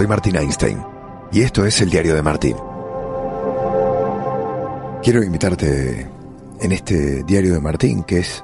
[0.00, 0.82] soy Martín Einstein
[1.30, 2.56] y esto es el diario de Martín.
[5.02, 6.08] Quiero invitarte
[6.58, 8.42] en este diario de Martín, que es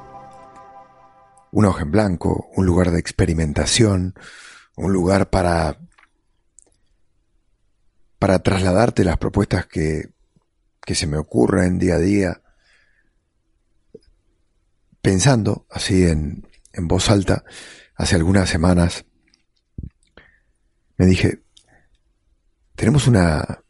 [1.52, 4.14] una hoja en blanco, un lugar de experimentación,
[4.76, 5.80] un lugar para
[8.18, 10.10] para trasladarte las propuestas que,
[10.84, 12.42] que se me ocurren día a día,
[15.00, 17.44] pensando así en, en voz alta,
[17.94, 19.06] hace algunas semanas,
[20.98, 21.45] me dije,
[22.76, 23.62] tenemos una,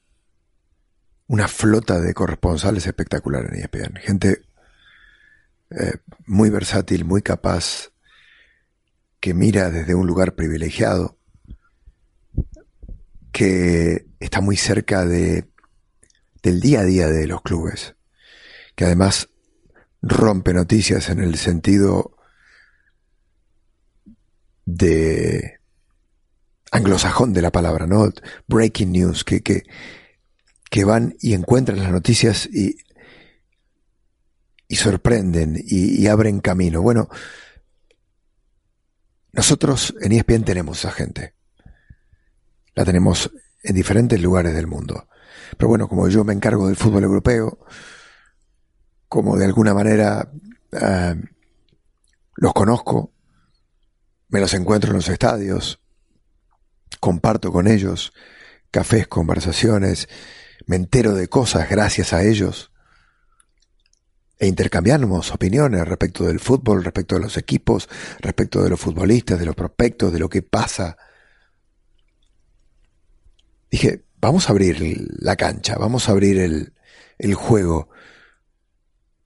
[1.29, 4.43] una flota de corresponsales espectacular en ESPN, gente
[5.71, 5.95] eh,
[6.27, 7.93] muy versátil, muy capaz,
[9.21, 11.19] que mira desde un lugar privilegiado,
[13.33, 15.49] que está muy cerca de,
[16.43, 17.95] del día a día de los clubes,
[18.75, 19.29] que además
[20.03, 22.17] rompe noticias en el sentido
[24.65, 25.56] de
[26.71, 28.13] anglosajón de la palabra, ¿no?
[28.47, 29.65] Breaking news, que, que,
[30.71, 32.77] que van y encuentran las noticias y,
[34.69, 36.83] y sorprenden y, abren camino.
[36.83, 37.09] Bueno,
[39.33, 41.37] nosotros en ESPN tenemos esa gente
[42.77, 43.31] la tenemos
[43.65, 45.09] en diferentes lugares del mundo.
[45.57, 47.59] Pero bueno, como yo me encargo del fútbol europeo,
[49.09, 50.31] como de alguna manera
[50.73, 51.15] eh,
[52.37, 53.13] los conozco,
[54.29, 55.81] me los encuentro en los estadios,
[56.99, 58.13] comparto con ellos
[58.71, 60.09] cafés, conversaciones,
[60.67, 62.73] me entero de cosas gracias a ellos
[64.39, 67.89] e intercambiamos opiniones respecto del fútbol, respecto de los equipos,
[68.21, 70.99] respecto de los futbolistas, de los prospectos, de lo que pasa
[73.71, 76.73] dije, vamos a abrir la cancha, vamos a abrir el,
[77.19, 77.89] el juego,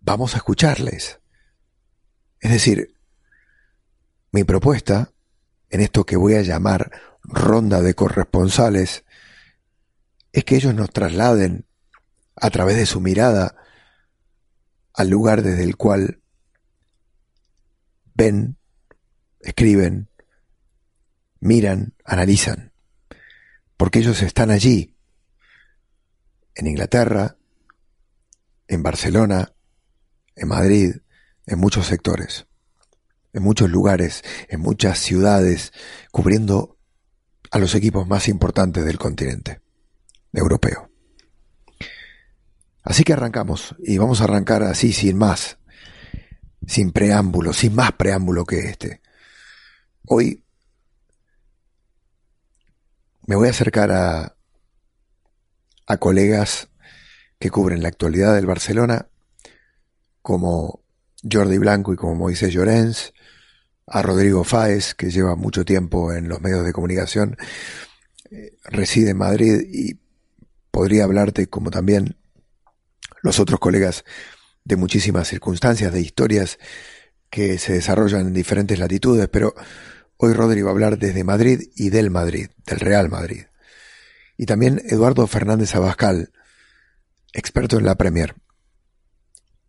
[0.00, 1.20] vamos a escucharles.
[2.41, 2.94] Es decir,
[4.32, 5.12] mi propuesta,
[5.68, 6.91] en esto que voy a llamar
[7.22, 9.04] ronda de corresponsales,
[10.32, 11.66] es que ellos nos trasladen
[12.36, 13.56] a través de su mirada
[14.94, 16.22] al lugar desde el cual
[18.14, 18.59] ven,
[19.41, 20.10] escriben,
[21.41, 22.72] miran, analizan.
[23.76, 24.97] Porque ellos están allí,
[26.54, 27.38] en Inglaterra,
[28.69, 29.54] en Barcelona,
[30.36, 30.97] en Madrid,
[31.47, 32.47] en muchos sectores,
[33.32, 35.72] en muchos lugares, en muchas ciudades,
[36.10, 36.79] cubriendo
[37.50, 39.61] a los equipos más importantes del continente
[40.33, 40.91] europeo.
[42.83, 45.59] Así que arrancamos, y vamos a arrancar así sin más,
[46.66, 49.00] sin preámbulo, sin más preámbulo que este.
[50.06, 50.44] Hoy
[53.27, 54.37] me voy a acercar a,
[55.87, 56.69] a colegas
[57.39, 59.09] que cubren la actualidad del Barcelona,
[60.22, 60.83] como
[61.31, 63.12] Jordi Blanco y como Moisés Llorens,
[63.91, 67.37] a Rodrigo Fáez, que lleva mucho tiempo en los medios de comunicación,
[68.31, 69.99] eh, reside en Madrid y
[70.71, 72.17] podría hablarte como también
[73.23, 74.05] los otros colegas
[74.65, 76.59] de muchísimas circunstancias, de historias
[77.28, 79.55] que se desarrollan en diferentes latitudes, pero
[80.22, 83.45] Hoy Rodri va a hablar desde Madrid y del Madrid, del Real Madrid.
[84.37, 86.31] Y también Eduardo Fernández Abascal,
[87.33, 88.34] experto en la Premier.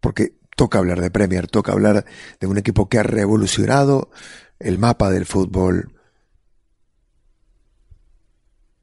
[0.02, 2.06] Porque toca hablar de Premier, toca hablar
[2.40, 4.12] de un equipo que ha revolucionado
[4.60, 6.00] el mapa del fútbol.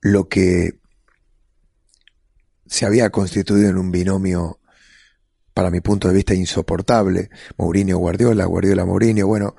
[0.01, 0.81] Lo que
[2.67, 4.59] se había constituido en un binomio
[5.55, 7.31] para mi punto de vista, insoportable.
[7.57, 9.29] Mourinho Guardiola, Guardiola Mourinho.
[9.29, 9.55] Bueno,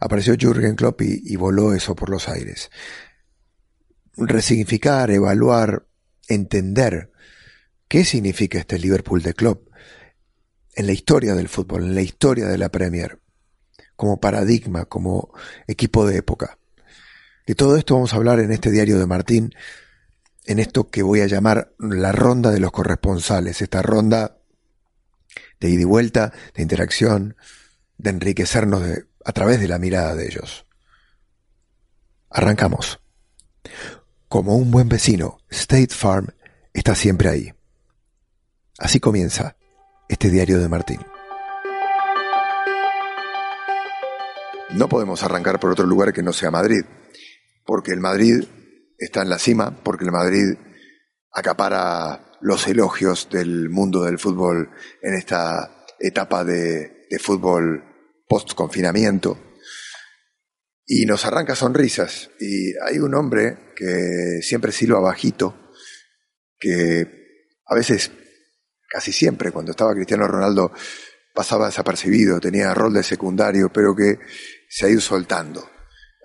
[0.00, 2.68] apareció Jürgen Klopp y, voló eso por los aires.
[4.16, 5.86] Resignificar, evaluar,
[6.26, 7.12] entender
[7.86, 9.69] qué significa este Liverpool de Klopp
[10.74, 13.20] en la historia del fútbol, en la historia de la Premier,
[13.96, 15.32] como paradigma, como
[15.66, 16.58] equipo de época.
[17.46, 19.54] De todo esto vamos a hablar en este diario de Martín,
[20.46, 24.38] en esto que voy a llamar la ronda de los corresponsales, esta ronda
[25.60, 27.36] de ida y vuelta, de interacción,
[27.98, 28.82] de enriquecernos
[29.24, 30.66] a través de la mirada de ellos.
[32.30, 33.00] Arrancamos.
[34.28, 36.28] Como un buen vecino, State Farm
[36.72, 37.52] está siempre ahí.
[38.78, 39.56] Así comienza
[40.10, 41.00] este diario de Martín.
[44.70, 46.84] No podemos arrancar por otro lugar que no sea Madrid,
[47.64, 48.44] porque el Madrid
[48.98, 50.56] está en la cima, porque el Madrid
[51.32, 54.70] acapara los elogios del mundo del fútbol
[55.00, 57.84] en esta etapa de, fútbol
[58.28, 59.38] post-confinamiento.
[60.86, 62.30] Y nos arranca sonrisas.
[62.40, 65.72] Y hay un hombre que siempre silba bajito,
[66.58, 67.20] que
[67.64, 68.10] a veces,
[68.90, 70.72] casi siempre, cuando estaba Cristiano Ronaldo,
[71.32, 74.18] pasaba desapercibido, tenía rol de secundario, pero que
[74.68, 75.70] se ha ido soltando.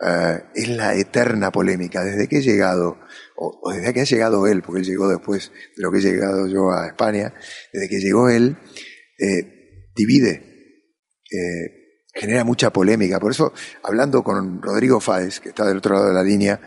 [0.05, 2.03] eh, es la eterna polémica.
[2.03, 2.97] Desde que he llegado,
[3.37, 6.47] o, desde que ha llegado él, porque él llegó después de lo que he llegado
[6.47, 7.33] yo a España,
[7.71, 8.57] desde que llegó él,
[9.19, 10.81] eh, divide,
[11.31, 13.19] eh, genera mucha polémica.
[13.19, 13.53] Por eso,
[13.83, 16.59] hablando con Rodrigo Fáez, que está del otro lado de la línea,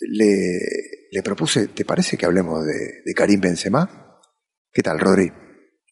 [0.00, 4.01] le, propuse, ¿te parece que hablemos de, de Karim Benzema?
[4.72, 5.30] ¿Qué tal, Rodri?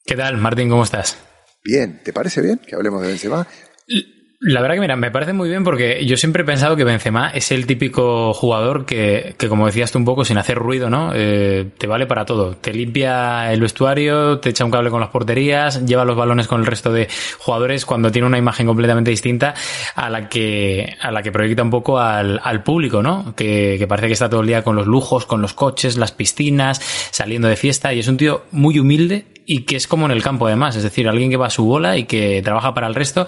[0.06, 0.71] ¿Qué tal, Martín?
[0.71, 1.19] ¿Cómo estás?
[1.62, 3.47] Bien, ¿te parece bien que hablemos de Benzema?
[4.42, 7.28] La verdad que, mira, me parece muy bien porque yo siempre he pensado que Benzema
[7.28, 11.12] es el típico jugador que, que como decías tú un poco, sin hacer ruido, ¿no?
[11.14, 12.56] Eh, te vale para todo.
[12.56, 16.60] Te limpia el vestuario, te echa un cable con las porterías, lleva los balones con
[16.60, 17.08] el resto de
[17.38, 19.52] jugadores cuando tiene una imagen completamente distinta
[19.94, 23.34] a la que, a la que proyecta un poco al, al público, ¿no?
[23.37, 26.12] Que, que parece que está todo el día con los lujos, con los coches, las
[26.12, 30.12] piscinas, saliendo de fiesta y es un tío muy humilde y que es como en
[30.12, 32.87] el campo además, es decir, alguien que va a su bola y que trabaja para
[32.87, 33.26] el resto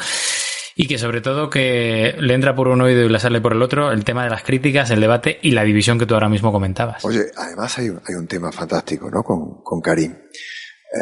[0.75, 3.63] y que sobre todo que le entra por un oído y le sale por el
[3.63, 6.53] otro el tema de las críticas, el debate y la división que tú ahora mismo
[6.53, 7.05] comentabas.
[7.05, 9.23] Oye, además hay un, hay un tema fantástico, ¿no?
[9.23, 10.13] Con, con Karim.
[10.13, 10.99] Eh,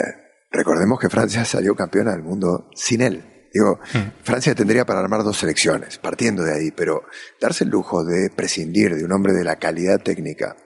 [0.51, 3.25] recordemos que Francia salió campeona del mundo sin él.
[3.53, 4.23] Digo, hmm.
[4.23, 7.03] Francia tendría para armar dos selecciones, partiendo de ahí, pero
[7.41, 10.57] darse el lujo de prescindir de un hombre de la calidad técnica,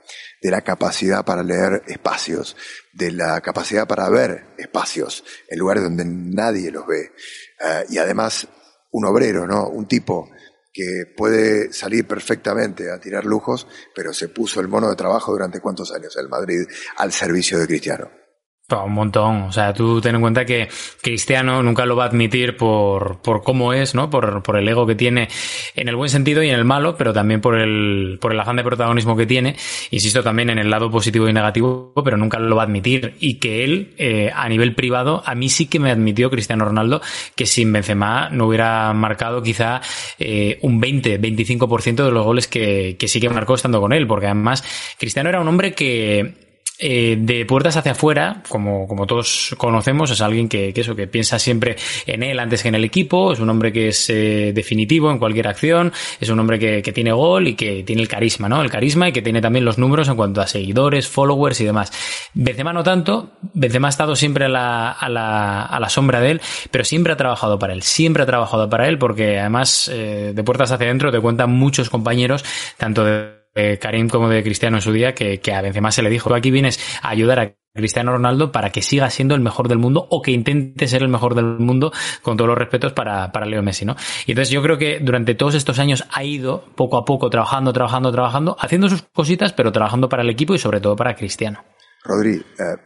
[0.42, 2.56] de la capacidad para leer espacios,
[2.92, 7.12] de la capacidad para ver espacios en lugares donde nadie los ve,
[7.60, 8.48] eh, y además
[8.94, 9.68] un obrero, ¿no?
[9.68, 10.30] Un tipo
[10.72, 15.60] que puede salir perfectamente a tirar lujos, pero se puso el mono de trabajo durante
[15.60, 16.62] cuántos años el Madrid
[16.96, 18.23] al servicio de Cristiano.
[18.70, 19.42] Un montón.
[19.42, 20.68] O sea, tú ten en cuenta que
[21.02, 24.08] Cristiano nunca lo va a admitir por, por cómo es, ¿no?
[24.08, 25.28] Por, por, el ego que tiene
[25.74, 28.56] en el buen sentido y en el malo, pero también por el, por el afán
[28.56, 29.54] de protagonismo que tiene.
[29.90, 33.16] Insisto también en el lado positivo y negativo, pero nunca lo va a admitir.
[33.20, 37.02] Y que él, eh, a nivel privado, a mí sí que me admitió Cristiano Ronaldo
[37.36, 39.82] que sin Benzema no hubiera marcado quizá
[40.18, 44.06] eh, un 20, 25% de los goles que, que sí que marcó estando con él.
[44.06, 44.64] Porque además,
[44.98, 46.44] Cristiano era un hombre que
[46.78, 51.06] eh, de puertas hacia afuera, como, como todos conocemos, es alguien que, que, eso, que
[51.06, 51.76] piensa siempre
[52.06, 55.18] en él antes que en el equipo, es un hombre que es eh, definitivo en
[55.18, 58.60] cualquier acción, es un hombre que, que, tiene gol y que tiene el carisma, ¿no?
[58.60, 61.92] El carisma y que tiene también los números en cuanto a seguidores, followers y demás.
[62.34, 66.32] Benzema no tanto, Benzema ha estado siempre a la, a la, a la sombra de
[66.32, 66.40] él,
[66.72, 70.44] pero siempre ha trabajado para él, siempre ha trabajado para él porque además eh, de
[70.44, 72.44] puertas hacia adentro te cuentan muchos compañeros,
[72.78, 76.02] tanto de de Karim como de Cristiano en su día, que, que a Benzema se
[76.02, 79.40] le dijo, tú aquí vienes a ayudar a Cristiano Ronaldo para que siga siendo el
[79.40, 81.92] mejor del mundo o que intente ser el mejor del mundo
[82.22, 83.96] con todos los respetos para, para Leo Messi, ¿no?
[84.26, 87.72] Y entonces yo creo que durante todos estos años ha ido poco a poco trabajando,
[87.72, 91.64] trabajando, trabajando, haciendo sus cositas, pero trabajando para el equipo y sobre todo para Cristiano.
[92.04, 92.76] Rodri, eh,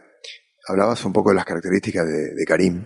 [0.67, 2.85] hablabas un poco de las características de, de Karim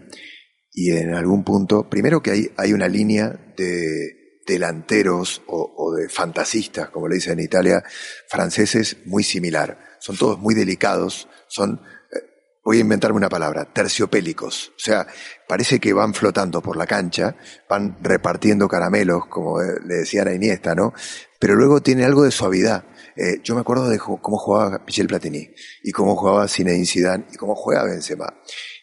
[0.74, 6.90] y en algún punto, primero que hay, hay una línea de delanteros o, de fantasistas,
[6.90, 7.84] como le dicen en Italia,
[8.28, 9.78] franceses, muy similar.
[10.00, 11.82] Son todos muy delicados, son,
[12.12, 12.20] eh,
[12.64, 14.70] voy a inventarme una palabra, terciopélicos.
[14.70, 15.08] O sea,
[15.48, 17.36] parece que van flotando por la cancha,
[17.70, 20.94] van repartiendo caramelos, como eh, le decían a Iniesta, ¿no?
[21.40, 22.86] Pero luego tiene algo de suavidad.
[23.16, 25.50] Eh, yo me acuerdo de cómo jugaba Michel Platini,
[25.84, 28.34] y cómo jugaba Zinedine Zidane, y cómo juega Benzema.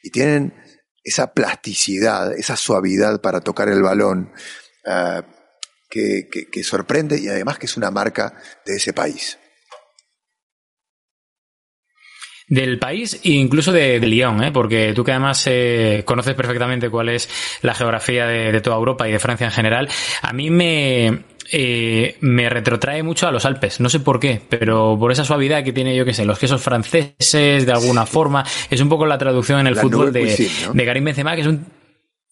[0.02, 0.54] Y tienen
[1.02, 4.32] esa plasticidad, esa suavidad para tocar el balón,
[5.90, 8.32] que, que, sorprende y además que es una marca
[8.64, 9.38] de ese país.
[12.46, 14.50] Del país e incluso de, de Lyon, ¿eh?
[14.52, 17.28] porque tú que además eh, conoces perfectamente cuál es
[17.62, 19.88] la geografía de, de, toda Europa y de Francia en general,
[20.22, 23.80] a mí me, eh, me retrotrae mucho a los Alpes.
[23.80, 26.62] No sé por qué, pero por esa suavidad que tiene, yo que sé, los quesos
[26.62, 28.44] franceses, de alguna forma.
[28.70, 30.72] Es un poco la traducción en el fútbol de, ¿no?
[30.72, 31.79] de Karim Benzema, que es un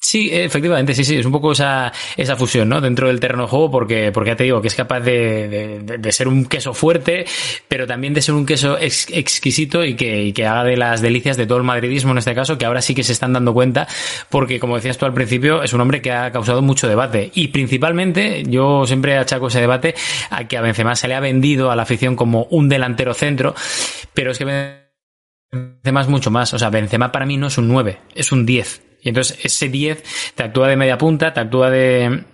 [0.00, 2.80] Sí, efectivamente, sí, sí, es un poco esa, esa fusión, ¿no?
[2.80, 5.98] Dentro del terreno de juego, porque, porque ya te digo que es capaz de, de,
[5.98, 7.26] de ser un queso fuerte,
[7.66, 11.02] pero también de ser un queso ex, exquisito y que, y que haga de las
[11.02, 13.52] delicias de todo el madridismo en este caso, que ahora sí que se están dando
[13.52, 13.88] cuenta,
[14.30, 17.32] porque como decías tú al principio, es un hombre que ha causado mucho debate.
[17.34, 19.96] Y principalmente, yo siempre achaco ese debate
[20.30, 23.52] a que a Benzema se le ha vendido a la afición como un delantero centro,
[24.14, 24.44] pero es que
[25.50, 26.54] Benzema es mucho más.
[26.54, 29.70] O sea, Benzema para mí no es un 9, es un 10 y entonces ese
[29.70, 32.24] 10 te actúa de media punta, te actúa de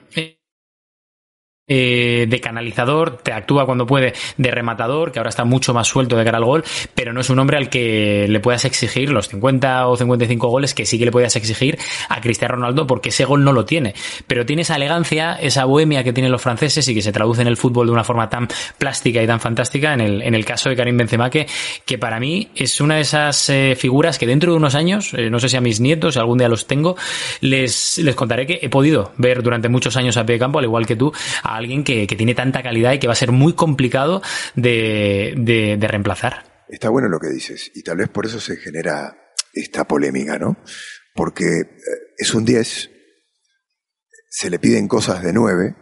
[1.67, 6.17] eh, de canalizador, te actúa cuando puede de rematador, que ahora está mucho más suelto
[6.17, 9.29] de cara al gol, pero no es un hombre al que le puedas exigir los
[9.29, 11.79] 50 o 55 goles que sí que le puedas exigir
[12.11, 13.95] a Cristiano Ronaldo porque ese gol no lo tiene.
[14.27, 17.49] Pero tiene esa elegancia, esa bohemia que tienen los franceses y que se traduce en
[17.49, 20.69] el fútbol de una forma tan plástica y tan fantástica en el, en el caso
[20.69, 21.47] de Karim Benzema que,
[21.87, 25.31] que para mí es una de esas eh, figuras que dentro de unos años, eh,
[25.31, 26.97] no sé si a mis nietos, algún día los tengo,
[27.41, 30.67] les, les contaré que he podido ver durante muchos años a pie de campo, al
[30.67, 31.13] igual que tú,
[31.57, 34.23] alguien que, tiene tanta calidad y que va a ser muy complicado
[34.55, 35.35] de,
[35.79, 36.45] de reemplazar.
[36.69, 39.17] Está bueno lo que dices, y tal vez por eso se genera
[39.53, 40.57] esta polémica, ¿no?
[41.15, 41.69] Porque eh,
[42.17, 42.91] es un 10,
[44.29, 45.77] se le piden cosas de 9,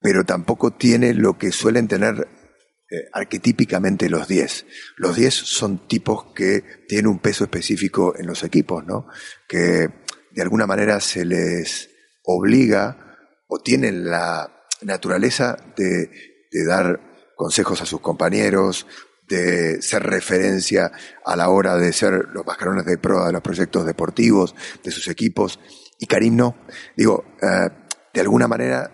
[0.00, 2.28] pero tampoco tiene lo que suelen tener
[2.88, 4.66] eh, arquetípicamente los 10.
[4.96, 9.08] Los 10 son tipos que tienen un peso específico en los equipos, ¿no?
[9.48, 9.88] Que
[10.30, 11.90] de alguna manera se les
[12.22, 13.05] obliga
[13.46, 14.50] o tienen la
[14.82, 16.10] naturaleza de,
[16.66, 18.86] dar consejos a sus compañeros,
[19.28, 20.90] de ser referencia
[21.24, 25.08] a la hora de ser los mascarones de proa de los proyectos deportivos, de sus
[25.08, 25.60] equipos,
[25.98, 26.56] y Karim no.
[26.96, 27.68] Digo, eh,
[28.14, 28.90] de alguna manera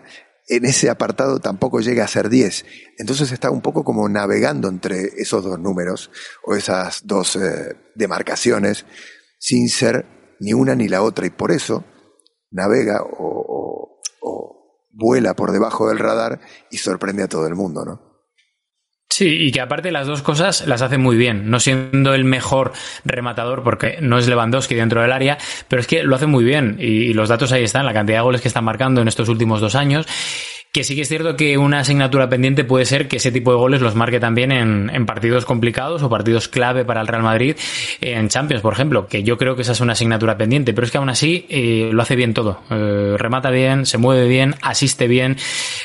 [0.49, 2.65] en ese apartado tampoco llega a ser 10.
[2.99, 6.11] Entonces está un poco como navegando entre esos dos números
[6.45, 8.85] o esas dos eh, demarcaciones
[9.39, 11.85] sin ser ni una ni la otra y por eso
[12.51, 13.52] navega o,
[14.93, 18.12] vuela por debajo del radar y sorprende a todo el mundo, ¿no?
[19.15, 22.73] Sí, y que aparte las dos cosas las hace muy bien, no siendo el mejor
[23.05, 25.37] rematador, porque no es Lewandowski dentro del área,
[25.69, 28.23] pero es que lo hace muy bien y, los datos ahí están, la cantidad de
[28.23, 30.07] goles que están marcando en estos últimos dos años.
[30.73, 33.59] Que sí que es cierto que una asignatura pendiente puede ser que ese tipo de
[33.59, 37.55] goles los marque también en, partidos complicados o partidos clave para el Real Madrid
[38.01, 40.91] en Champions, por ejemplo, que yo creo que esa es una asignatura pendiente, pero es
[40.91, 42.63] que aún así eh, lo hace bien todo.
[42.71, 45.37] Eh, remata bien, se mueve bien, asiste bien,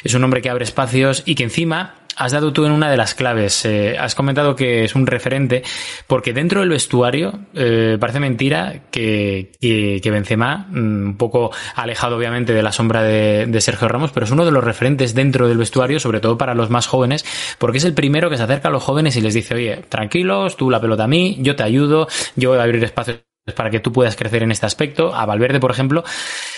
[0.06, 2.98] es un hombre que abre espacios y que encima has dado tú en una de
[2.98, 3.64] las claves.
[3.66, 5.64] Eh, has comentado que es un referente,
[6.08, 12.54] porque dentro del vestuario eh, parece mentira que, que, Benzema, mm, un poco alejado obviamente
[12.54, 15.58] de la sombra de, de, Sergio Ramos, pero es uno de los referentes dentro del
[15.58, 17.24] vestuario, sobre todo para los más jóvenes,
[17.60, 20.58] porque es el primero que se acerca a los jóvenes y les dice, oye, tranquilos,
[20.58, 23.20] tú la pelota a mí, yo te ayudo, yo voy a abrir espacios
[23.56, 25.14] para que tú puedas crecer en este aspecto.
[25.16, 26.04] A Valverde, por ejemplo,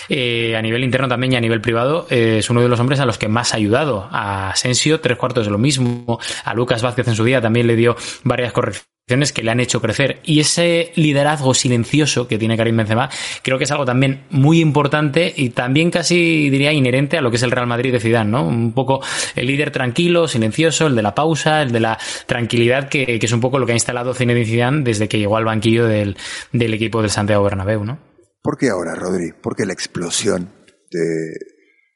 [0.08, 3.00] eh, a nivel interno también y a nivel privado, eh, es uno de los hombres
[3.00, 4.08] a los que más ha ayudado.
[4.10, 6.18] A Asensio, tres cuartos de lo mismo.
[6.44, 8.90] A Lucas Vázquez en su día también le dio varias correcciones
[9.32, 10.20] que le han hecho crecer.
[10.22, 13.10] Y ese liderazgo silencioso que tiene Karim Benzema,
[13.42, 17.36] creo que es algo también muy importante y también casi diría inherente a lo que
[17.36, 18.46] es el Real Madrid de Zidane, ¿no?
[18.46, 19.02] Un poco
[19.34, 23.40] el líder tranquilo, silencioso, el de la pausa, el de la tranquilidad, que, es un
[23.40, 26.16] poco lo que ha instalado Zinedine Zidane desde que llegó al banquillo del,
[26.52, 27.98] del equipo del Santiago Bernabéu, ¿no?
[28.42, 29.32] ¿Por qué ahora, Rodri?
[29.32, 30.52] ¿Por qué la explosión
[30.90, 31.32] de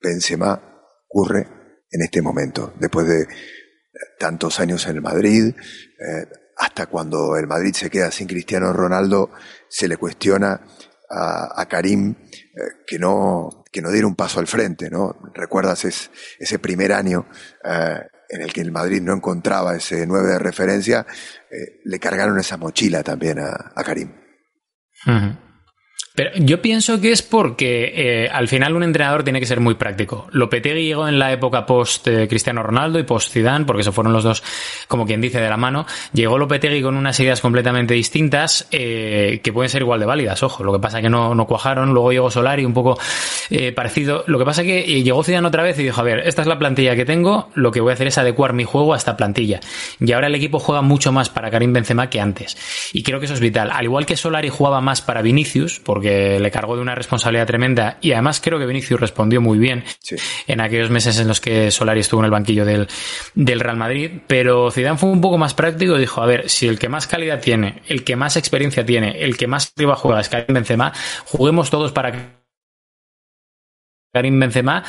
[0.02, 0.61] Benzema
[1.09, 1.47] ocurre
[1.90, 3.26] en este momento, después de
[4.18, 9.30] tantos años en el Madrid, eh, hasta cuando el Madrid se queda sin Cristiano Ronaldo,
[9.68, 10.61] se le cuestiona
[11.11, 15.16] a, Karim eh, que no que no diera un paso al frente, ¿no?
[15.34, 17.26] Recuerdas ese primer año
[17.64, 21.06] eh, en el que el Madrid no encontraba ese 9 de referencia,
[21.50, 24.12] eh, le cargaron esa mochila también a, Karim.
[26.16, 29.75] Pero yo pienso que es porque eh, al final un entrenador tiene que ser muy
[29.75, 30.28] práctico.
[30.30, 34.12] Lopetegui llegó en la época post eh, Cristiano Ronaldo y post Zidane, porque se fueron
[34.12, 34.40] los dos,
[34.87, 35.87] como quien dice, de la mano.
[36.12, 40.40] Llegó Lopetegui con unas ideas completamente distintas eh, que pueden ser igual de válidas.
[40.44, 41.92] Ojo, lo que pasa es que no, no cuajaron.
[41.92, 42.97] Luego llegó Solari, un poco
[43.75, 44.23] parecido.
[44.28, 46.61] Lo que pasa que llegó Zidane otra vez y dijo, a ver, esta es la
[46.61, 49.59] plantilla que tengo, lo que voy a hacer es adecuar mi juego a esta plantilla.
[49.99, 52.56] Y ahora el equipo juega mucho más para Karim Benzema que antes.
[52.92, 53.71] Y creo que eso es vital.
[53.73, 57.46] Al igual que Solari jugaba más para Vinicius, porque porque le cargó de una responsabilidad
[57.46, 59.84] tremenda y además creo que Vinicius respondió muy bien
[60.46, 62.88] en aquellos meses en los que Solari estuvo en el banquillo del,
[63.34, 66.68] del Real Madrid, pero Zidane fue un poco más práctico y dijo, a ver, si
[66.68, 70.20] el que más calidad tiene, el que más experiencia tiene, el que más arriba juega
[70.20, 70.92] es Karim Benzema,
[71.25, 72.34] juguemos todos para
[74.12, 74.84] Karim Benzema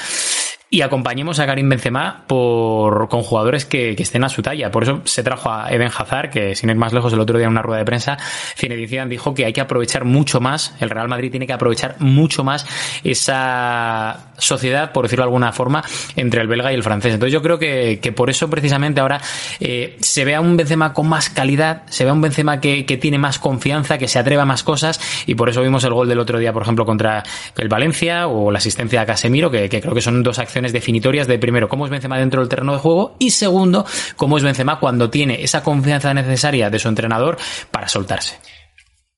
[0.69, 4.72] y acompañemos a Karim Benzema por, con jugadores que, estén a su talla.
[4.72, 7.45] Por eso se trajo a Eden Hazard, que sin ir más lejos el otro día
[7.45, 8.17] en una rueda de prensa,
[8.57, 11.95] Zinedine Zidane dijo que hay que aprovechar mucho más, el Real Madrid tiene que aprovechar
[12.00, 12.65] mucho más
[13.03, 15.84] esa sociedad, por decirlo de alguna forma,
[16.15, 17.13] entre el belga y el francés.
[17.13, 19.22] Entonces yo creo que, por eso precisamente ahora
[19.60, 22.86] eh, se ve a un Benzema con más calidad, se ve a un Benzema que,
[22.86, 25.93] que tiene más confianza, que se atreva a más cosas y por eso vimos el
[25.93, 27.24] gol del otro día, por ejemplo, contra
[27.57, 31.27] el Valencia o la asistencia a Casemiro, que, que creo que son dos acciones definitorias
[31.27, 34.79] de primero cómo es Benzema dentro del terreno de juego y segundo cómo es Benzema
[34.79, 37.38] cuando tiene esa confianza necesaria de su entrenador
[37.72, 38.36] para soltarse.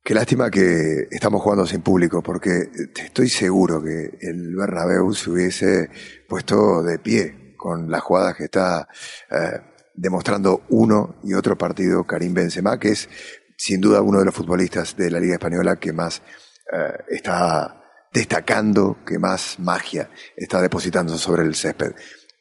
[0.08, 5.90] Qué lástima que estamos jugando sin público, porque estoy seguro que el Bernabéu se hubiese
[6.30, 8.88] puesto de pie con las jugadas que está
[9.30, 9.60] eh,
[9.94, 13.10] demostrando uno y otro partido Karim Benzema, que es
[13.58, 16.22] sin duda uno de los futbolistas de la Liga Española que más
[16.72, 17.77] eh, está
[18.18, 21.92] destacando que más magia está depositando sobre el césped.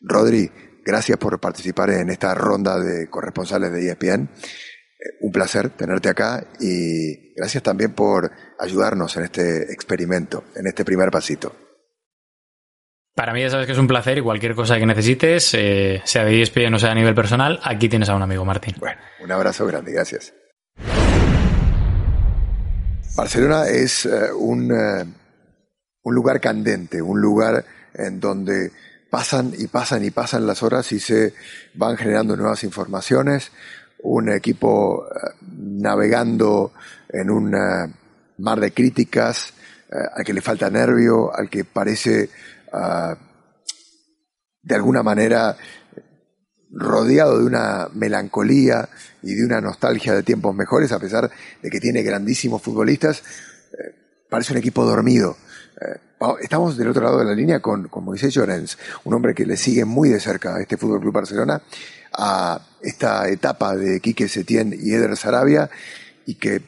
[0.01, 0.51] Rodri,
[0.83, 4.23] gracias por participar en esta ronda de corresponsales de ESPN.
[4.23, 10.83] Eh, un placer tenerte acá y gracias también por ayudarnos en este experimento, en este
[10.83, 11.55] primer pasito.
[13.15, 16.25] Para mí ya sabes que es un placer y cualquier cosa que necesites, eh, sea
[16.25, 18.77] de ESPN o sea a nivel personal, aquí tienes a un amigo, Martín.
[18.79, 20.33] Bueno, un abrazo grande, gracias.
[23.15, 24.71] Barcelona es eh, un,
[26.07, 28.71] un lugar candente, un lugar en donde
[29.11, 31.35] pasan y pasan y pasan las horas y se
[31.75, 33.51] van generando nuevas informaciones,
[34.05, 35.05] un equipo
[35.41, 36.73] navegando
[37.09, 37.51] en un
[38.39, 39.53] mar de críticas,
[40.15, 42.31] al que le falta nervio, al que parece
[44.63, 45.57] de alguna manera
[46.71, 48.89] rodeado de una melancolía
[49.23, 51.29] y de una nostalgia de tiempos mejores, a pesar
[51.61, 53.25] de que tiene grandísimos futbolistas,
[53.73, 55.37] eh, parece un equipo dormido.
[55.81, 55.99] Eh,
[56.41, 59.57] estamos del otro lado de la línea con, con Moisés Llorens, un hombre que le
[59.57, 61.61] sigue muy de cerca a este Fútbol Club Barcelona,
[62.13, 65.69] a esta etapa de Quique Setién y Eder Sarabia,
[66.25, 66.63] y que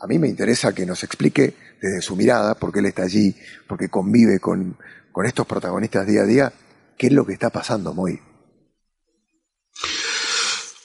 [0.00, 3.34] a mí me interesa que nos explique desde su mirada, porque él está allí,
[3.66, 4.76] porque convive con,
[5.10, 6.52] con estos protagonistas día a día,
[6.96, 8.20] ¿qué es lo que está pasando, Moy?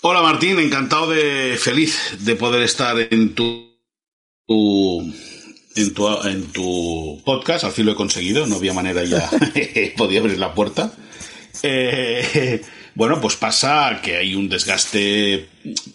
[0.01, 3.67] Hola Martín, encantado de feliz de poder estar en tu,
[5.77, 9.29] en tu en tu podcast, al fin lo he conseguido, no había manera ya,
[9.97, 10.93] podía abrir la puerta.
[11.63, 12.61] Eh,
[12.95, 15.47] bueno, pues pasa que hay un desgaste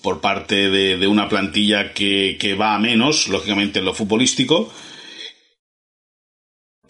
[0.02, 4.72] por parte de, una plantilla que, que, va a menos, lógicamente en lo futbolístico,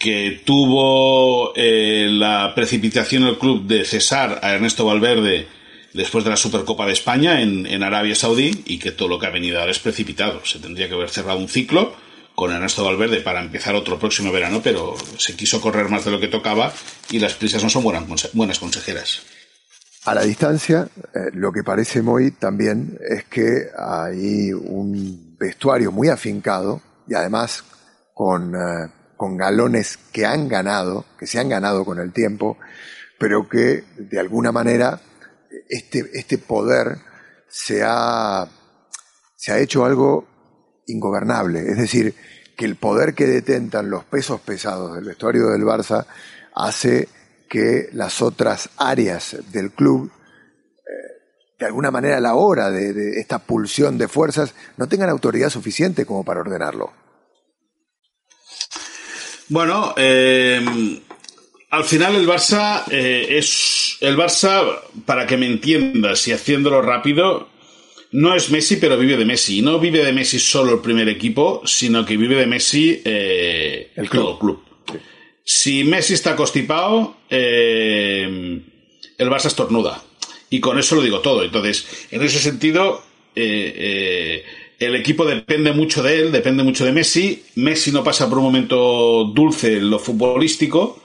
[0.02, 5.46] que tuvo eh, la precipitación del club de cesar a Ernesto Valverde
[5.92, 9.30] después de la Supercopa de España en, Arabia Saudí y que todo lo que ha
[9.30, 10.44] venido ahora es precipitado.
[10.44, 11.94] Se tendría que haber cerrado un ciclo
[12.34, 16.20] con Ernesto Valverde para empezar otro próximo verano, pero se quiso correr más de lo
[16.20, 16.72] que tocaba
[17.10, 19.22] y las prisas no son buenas, consejeras.
[20.04, 26.08] A la distancia, eh, lo que parece muy también es que hay un vestuario muy
[26.08, 27.64] afincado y además
[28.14, 28.88] con eh,
[29.22, 32.58] con galones que han ganado, que se han ganado con el tiempo,
[33.20, 35.00] pero que de alguna manera
[35.68, 36.98] este, este poder
[37.48, 38.48] se ha,
[39.36, 40.26] se ha hecho algo
[40.86, 41.60] ingobernable.
[41.60, 42.14] Es decir,
[42.56, 46.06] que el poder que detentan los pesos pesados del vestuario del Barça
[46.54, 47.08] hace
[47.48, 53.38] que las otras áreas del club, eh, de alguna manera a la hora de, esta
[53.40, 56.92] pulsión de fuerzas, no tengan autoridad suficiente como para ordenarlo.
[59.48, 61.02] Bueno, eh,
[61.70, 63.98] al final el Barça eh, es.
[64.00, 67.48] El Barça, para que me entiendas y haciéndolo rápido,
[68.12, 69.58] no es Messi, pero vive de Messi.
[69.58, 73.90] Y no vive de Messi solo el primer equipo, sino que vive de Messi eh,
[73.96, 74.22] el club.
[74.22, 74.62] todo el club.
[75.44, 78.62] Si Messi está constipado, el
[79.18, 80.02] Barça estornuda.
[80.50, 81.42] Y con eso lo digo todo.
[81.42, 83.02] Entonces, en ese sentido,
[84.86, 87.44] el equipo depende mucho de él, depende mucho de Messi.
[87.54, 91.00] Messi no pasa por un momento dulce en lo futbolístico.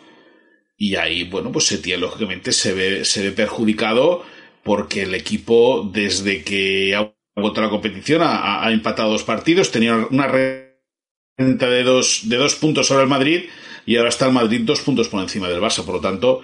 [0.78, 4.24] Y ahí, bueno, pues Setién lógicamente se ve, se ve perjudicado
[4.67, 7.10] porque el equipo, desde que ha
[7.41, 12.86] vuelto la competición, ha, empatado dos partidos, tenía una renta de dos, de dos puntos
[12.86, 13.45] sobre el Madrid
[13.86, 15.86] y ahora está el Madrid dos puntos por encima del Barça.
[15.86, 16.41] Por lo tanto,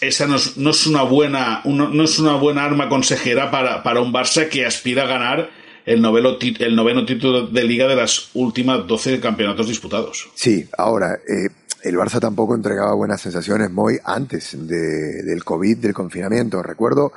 [0.00, 4.48] esa no es, una buena, no es una buena arma consejera para, para un Barça
[4.48, 5.50] que aspira a ganar
[5.86, 10.28] el noveno, el noveno título de liga de las últimas 12 campeonatos disputados.
[10.34, 11.48] Sí, ahora, eh,
[11.82, 16.62] el Barça tampoco entregaba buenas sensaciones muy antes de, del COVID, del confinamiento.
[16.62, 17.12] Recuerdo,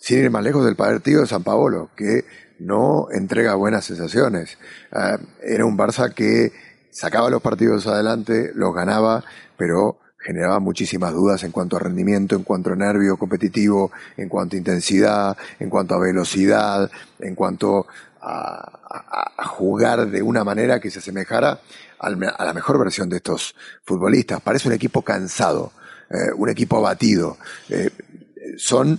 [0.00, 2.24] sin ir más lejos, del partido de San Paolo, que
[2.58, 4.58] no entrega buenas sensaciones.
[4.92, 6.52] Eh, era un Barça que
[6.90, 9.22] sacaba los partidos adelante, los ganaba,
[9.56, 14.56] pero generaba muchísimas dudas en cuanto a rendimiento, en cuanto a nervio competitivo, en cuanto
[14.56, 17.86] a intensidad, en cuanto a velocidad, en cuanto
[18.20, 18.76] a,
[19.46, 21.60] jugar de una manera que se asemejara
[21.98, 24.40] a la mejor versión de estos futbolistas.
[24.40, 25.72] Parece un equipo cansado,
[26.10, 27.38] eh, un equipo abatido.
[27.68, 27.90] Eh,
[28.56, 28.98] son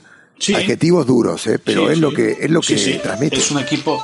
[0.50, 3.38] adjetivos duros, eh, pero es lo que es lo que transmite.
[3.38, 4.04] Es un equipo.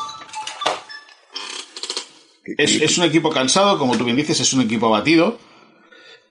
[2.58, 5.38] Es, un equipo cansado, como tú bien dices, es un equipo abatido.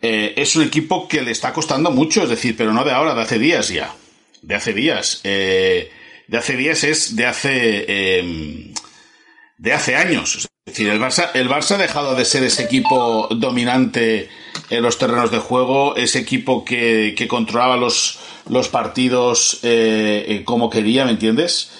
[0.00, 3.22] es un equipo que le está costando mucho, es decir, pero no de ahora, de
[3.22, 3.94] hace días ya.
[4.42, 5.20] De hace días.
[5.24, 5.90] Eh,
[6.28, 8.74] de hace días es de hace em,
[9.58, 10.48] de hace años.
[10.66, 14.28] Es decir, el Barça, el Barça ha dejado de ser ese equipo dominante
[14.70, 20.44] en los terrenos de juego, ese equipo que, que controlaba los, los partidos eh, eh
[20.44, 21.70] como quería, ¿me entiendes?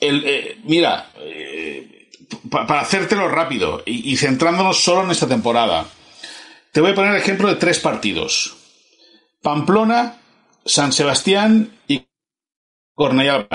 [0.00, 2.08] El, eh, mira, eh,
[2.50, 5.86] para hacértelo rápido y, centrándonos solo en esta temporada,
[6.72, 8.56] te voy a poner el ejemplo de tres partidos.
[9.42, 10.18] Pamplona,
[10.64, 12.06] San Sebastián y
[12.94, 13.46] Cornellà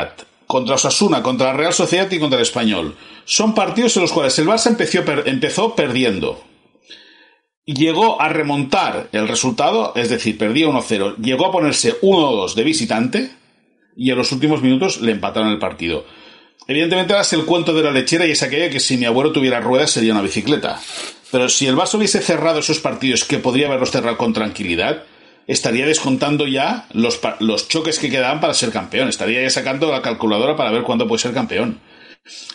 [0.45, 2.95] contra Osasuna, contra la Real Sociedad y contra el Español.
[3.25, 6.43] Son partidos en los cuales el Barça empezó, empezó perdiendo.
[7.73, 13.31] Llegó a remontar el resultado, es decir, perdía 1-0, llegó a ponerse 1-2 de visitante
[13.95, 16.05] y en los últimos minutos le empataron el partido.
[16.67, 19.31] Evidentemente ahora es el cuento de la lechera y es aquella que si mi abuelo
[19.31, 20.81] tuviera ruedas sería una bicicleta.
[21.31, 25.03] Pero si el Barça hubiese cerrado esos partidos que podría haberlos cerrado con tranquilidad,
[25.45, 29.09] estaría descontando ya los, los choques que quedaban para ser campeón.
[29.09, 31.79] Estaría ya sacando la calculadora para ver cuándo puede ser campeón.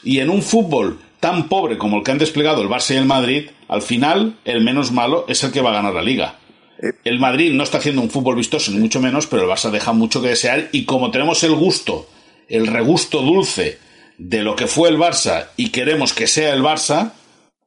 [0.03, 3.05] Y en un fútbol tan pobre como el que han desplegado el Barça y el
[3.05, 6.41] Madrid, al final el menos malo es el que va a ganar la liga.
[6.81, 6.95] Eh.
[7.05, 9.93] El Madrid no está haciendo un fútbol vistoso, ni mucho menos, pero el Barça deja
[9.93, 12.09] mucho que desear y como tenemos el gusto,
[12.49, 13.79] el regusto dulce
[14.19, 17.13] de lo que fue el Barça y queremos que sea el Barça,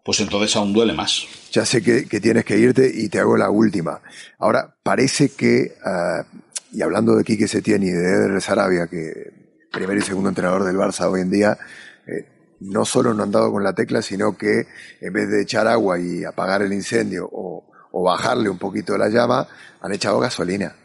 [0.04, 1.26] pues entonces aún duele más.
[1.54, 4.02] Ya sé que, tienes que irte y te hago la última.
[4.38, 6.26] Ahora, parece que, ah,
[6.74, 9.32] y hablando de Quique Setién y de Eder Sarabia, que
[9.72, 11.58] primer y segundo entrenador del Barça hoy en día,
[12.06, 14.68] eh, no solo no han dado con la tecla, sino que
[15.02, 19.48] en vez de echar agua y apagar el incendio o, bajarle un poquito la llama,
[19.82, 20.76] han echado gasolina.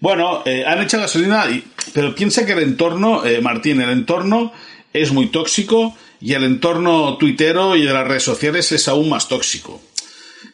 [0.00, 1.44] Bueno, eh, han echado gasolina,
[1.92, 4.50] pero piensa que el entorno, eh, Martín, el entorno
[4.94, 9.28] es muy tóxico y el entorno tuitero y de las redes sociales es aún más
[9.28, 9.82] tóxico.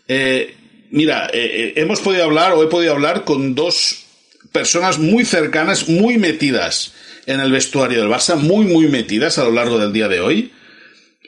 [0.09, 0.57] Eh,
[0.91, 4.05] mira, hemos podido hablar o he podido hablar con dos
[4.51, 6.93] personas muy cercanas, muy metidas
[7.27, 10.53] en el vestuario del Barça, muy, muy metidas a lo largo del día de hoy.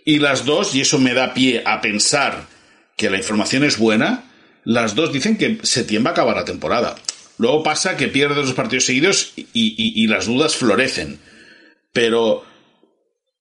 [0.05, 2.47] Y las dos, y eso me da pie a pensar
[2.97, 4.25] que la información es buena,
[4.65, 6.97] las dos dicen que septiembre va a acabar la temporada.
[7.39, 11.19] Luego pasa que pierde dos partidos seguidos y, y las dudas florecen.
[11.93, 12.45] Pero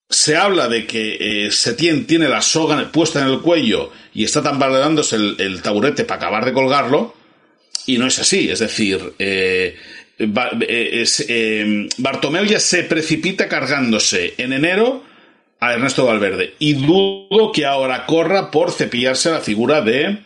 [0.09, 4.43] se habla de que eh, Setién tiene la soga puesta en el cuello y está
[4.43, 7.15] tambaleándose el, el taburete para acabar de colgarlo,
[7.85, 8.49] y no es así.
[8.49, 9.75] Es decir, eh,
[10.17, 15.03] eh, Bartomeu ya se precipita cargándose en enero
[15.59, 20.19] a Ernesto Valverde, y dudo que ahora corra por cepillarse la figura de,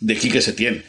[0.00, 0.84] de Quique Setién.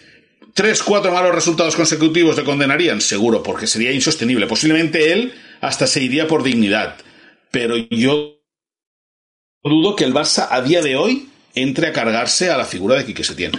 [0.53, 4.47] Tres, cuatro malos resultados consecutivos le condenarían, seguro, porque sería insostenible.
[4.47, 6.95] Posiblemente él hasta se iría por dignidad
[7.55, 8.43] pero yo
[9.63, 13.05] dudo que el Barça a día de hoy entre a cargarse a la figura de
[13.05, 13.53] Quique Setién.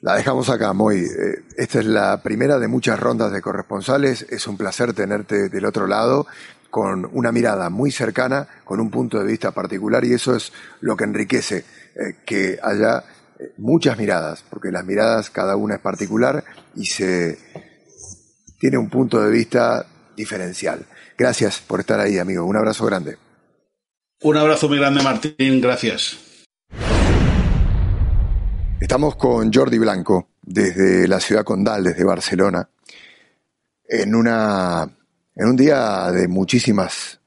[0.00, 0.98] La dejamos acá, Moy.
[0.98, 4.26] Eh, esta es la primera de muchas rondas de corresponsales.
[4.30, 6.26] Es un placer tenerte del otro lado
[6.70, 10.96] con una mirada muy cercana, con un punto de vista particular y eso es lo
[10.96, 13.04] que enriquece eh, que haya
[13.38, 16.44] eh, muchas miradas, porque las miradas cada una es particular
[16.76, 17.38] y se
[18.60, 20.84] tiene un punto de vista diferencial.
[21.16, 22.44] Gracias por estar ahí, amigo.
[22.44, 23.16] Un abrazo grande.
[24.22, 25.60] Un abrazo muy grande, Martín.
[25.60, 26.27] Gracias.
[28.80, 32.68] Estamos con Jordi Blanco, desde la ciudad condal, desde Barcelona,
[33.88, 34.88] en, una,
[35.34, 37.20] en un día de muchísimas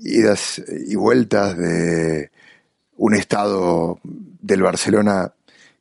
[0.00, 2.30] idas y vueltas de
[2.98, 5.32] un estado del Barcelona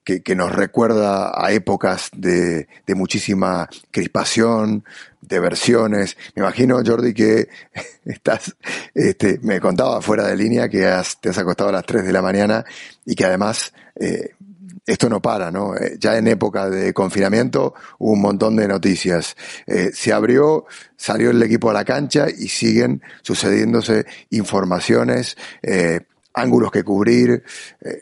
[0.03, 4.83] que, nos recuerda a épocas de, de, muchísima crispación,
[5.21, 6.17] de versiones.
[6.35, 7.47] Me imagino, Jordi, que
[8.05, 8.55] estás,
[8.93, 10.79] este, me contaba fuera de línea que
[11.21, 12.65] te has acostado a las 3 de la mañana
[13.05, 14.35] y que además eh,
[14.85, 15.75] esto no para, ¿no?
[15.75, 19.35] Eh, ya en época de confinamiento hubo un montón de noticias.
[19.65, 25.37] Eh, se abrió, salió el equipo a la cancha y siguen sucediéndose informaciones.
[25.63, 26.01] Eh,
[26.33, 27.43] ángulos que cubrir,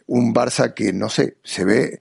[0.08, 2.00] un Barça que, no sé, se ve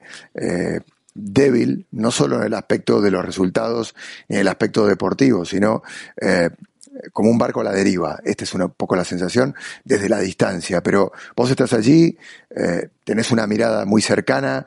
[1.13, 3.93] débil, no solo en el aspecto de los resultados,
[4.27, 5.83] en el aspecto deportivo, sino
[7.11, 8.19] como un barco a la deriva.
[8.23, 12.17] Esta es un poco la sensación desde la distancia, pero vos estás allí,
[13.03, 14.65] tenés una mirada muy cercana,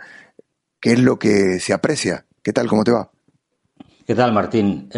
[0.81, 2.25] ¿qué es lo que se aprecia?
[2.43, 2.67] ¿Qué tal?
[2.69, 3.11] ¿Cómo te va?
[4.07, 4.89] ¿Qué tal, Martín?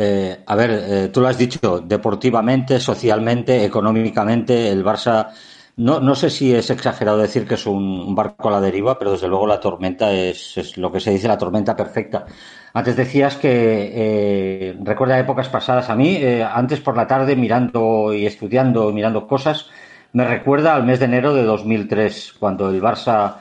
[0.47, 5.33] a ver, tú lo has dicho, deportivamente, socialmente, económicamente, el Barça
[5.79, 9.13] no, no sé si es exagerado decir que es un, barco a la deriva, pero
[9.13, 12.27] desde luego la tormenta es, lo que se dice la tormenta perfecta.
[12.75, 15.91] Antes decías que eh, recuerda épocas pasadas.
[15.91, 19.71] A mí, eh, antes por la tarde, mirando y estudiando, mirando cosas,
[20.13, 23.37] me recuerda al mes de enero de 2003, cuando el Barça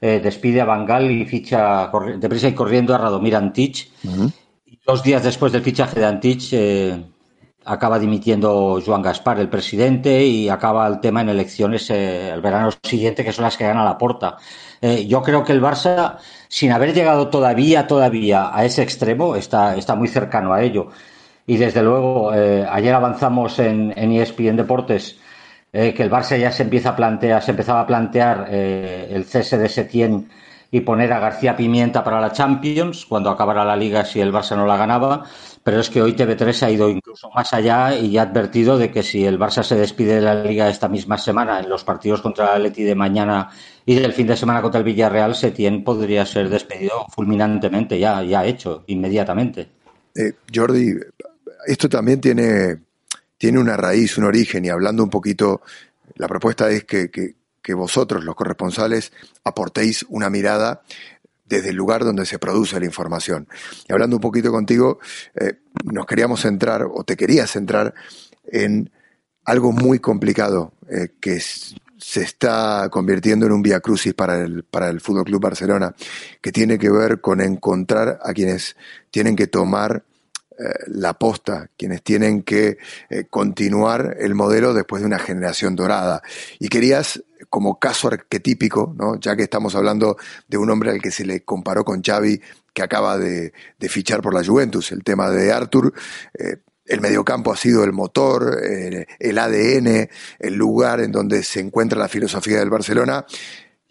[0.00, 3.90] eh, despide a Bangal y ficha deprisa y corriendo a Radomir Antich.
[4.84, 6.52] Dos días después del fichaje de Antich,
[7.64, 12.70] acaba dimitiendo Joan Gaspar, el presidente, y acaba el tema en elecciones eh, el verano
[12.82, 14.36] siguiente, que son las que gana la porta.
[14.80, 19.76] Eh, yo creo que el Barça, sin haber llegado todavía, todavía a ese extremo, está,
[19.76, 20.88] está muy cercano a ello.
[21.46, 25.18] Y desde luego, eh, ayer avanzamos en, en ESPN Deportes
[25.72, 29.70] que el Barça ya se empieza a plantear, se empezaba a plantear el cese de
[29.70, 30.28] Setién
[30.74, 34.56] y poner a García Pimienta para la Champions cuando acabara la liga si el Barça
[34.56, 35.24] no la ganaba.
[35.62, 38.90] Pero es que hoy TV3 ha ido incluso más allá y ya ha advertido de
[38.90, 42.22] que si el Barça se despide de la liga esta misma semana en los partidos
[42.22, 43.50] contra el Atleti de mañana
[43.84, 48.46] y del fin de semana contra el Villarreal, Setién podría ser despedido fulminantemente, ya, ya
[48.46, 49.68] hecho, inmediatamente.
[50.14, 50.94] Eh, Jordi,
[51.66, 52.78] esto también tiene,
[53.36, 55.60] tiene una raíz, un origen, y hablando un poquito,
[56.14, 59.12] la propuesta es que, que vosotros, los corresponsales,
[59.44, 60.82] aportéis una mirada
[61.52, 63.46] desde el lugar donde se produce la información.
[63.86, 64.98] Y hablando un poquito contigo,
[65.34, 67.94] eh, nos queríamos centrar, o te querías centrar,
[68.50, 68.90] en
[69.44, 74.88] algo muy complicado eh, que se está convirtiendo en un vía crucis para el, para
[74.88, 75.94] el Fútbol Club Barcelona,
[76.40, 78.74] que tiene que ver con encontrar a quienes
[79.10, 80.04] tienen que tomar
[80.58, 82.78] eh, la posta, quienes tienen que
[83.28, 86.22] continuar el modelo después de una generación dorada.
[86.58, 89.20] Y querías como caso arquetípico, ¿no?
[89.20, 90.16] ya que estamos hablando
[90.48, 92.40] de un hombre al que se le comparó con Xavi,
[92.72, 93.52] que acaba de,
[93.90, 95.92] fichar por la Juventus, el tema de Arthur.
[96.32, 101.98] Eh, el mediocampo ha sido el motor, el ADN, el lugar en donde se encuentra
[101.98, 103.26] la filosofía del Barcelona.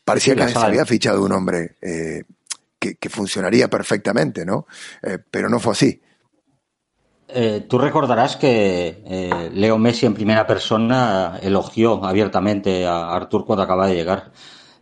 [0.04, 2.24] Parecía que se había fichado un hombre eh,
[2.80, 4.66] que, funcionaría perfectamente, ¿no?
[5.04, 6.02] Eh, pero no fue así.
[7.34, 13.64] Eh, tú recordarás que eh, Leo Messi en primera persona elogió abiertamente a Artur cuando
[13.64, 14.32] acaba de llegar.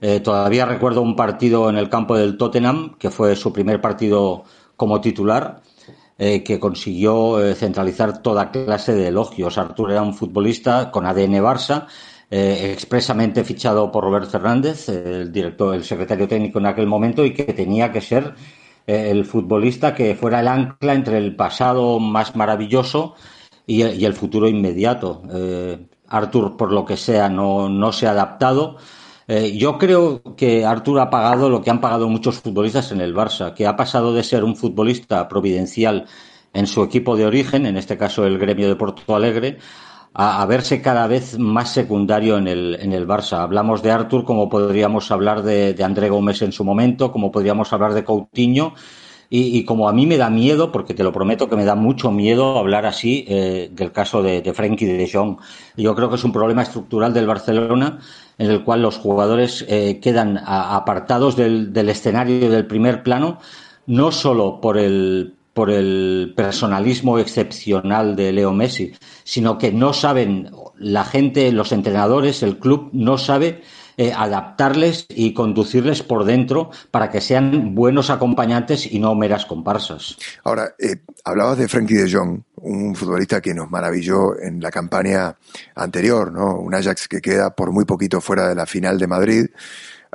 [0.01, 4.45] Eh, todavía recuerdo un partido en el campo del Tottenham, que fue su primer partido
[4.75, 5.61] como titular,
[6.17, 9.57] que consiguió centralizar toda clase de elogios.
[9.57, 11.87] Artur era un futbolista con ADN Barça,
[12.29, 17.45] expresamente fichado por Robert Fernández, el director, el secretario técnico en aquel momento, y que
[17.53, 18.33] tenía que ser
[18.87, 23.15] el futbolista que fuera el ancla entre el pasado más maravilloso
[23.67, 25.21] y el, futuro inmediato.
[25.31, 28.77] Eh, Artur, por lo que sea, no, no se ha adaptado.
[29.27, 33.13] Eh, yo creo que Artur ha pagado lo que han pagado muchos futbolistas en el
[33.13, 36.07] Barça, que ha pasado de ser un futbolista providencial
[36.53, 39.59] en su equipo de origen, en este caso el gremio de Porto Alegre,
[40.13, 43.41] a, verse cada vez más secundario en el, en el Barça.
[43.41, 47.71] Hablamos de Artur como podríamos hablar de, de André Gómez en su momento, como podríamos
[47.73, 48.73] hablar de Coutinho.
[49.31, 52.09] Y, como a mí me da miedo, porque te lo prometo que me da mucho
[52.09, 55.37] miedo hablar así eh, del caso de, de Frenkie de Jong.
[55.77, 57.99] Yo creo que es un problema estructural del Barcelona
[58.39, 63.37] en el cual los jugadores eh, quedan apartados del, del escenario del primer plano,
[63.85, 68.93] no solo por el, por el personalismo excepcional de Leo Messi,
[69.25, 73.61] sino que no saben, la gente, los entrenadores, el club, no sabe
[73.97, 80.15] eh, adaptarles y conducirles por dentro para que sean buenos acompañantes y no meras comparsas.
[80.45, 85.35] Ahora, eh, hablabas de Frankie de Jong, un futbolista que nos maravilló en la campaña
[85.75, 86.55] anterior, ¿no?
[86.55, 89.47] Un Ajax que queda por muy poquito fuera de la final de Madrid.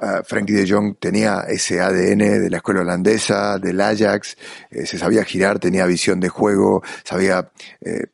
[0.00, 4.36] Uh, Frankie de Jong tenía ese ADN de la escuela holandesa, del Ajax,
[4.70, 8.08] eh, se sabía girar, tenía visión de juego, sabía eh,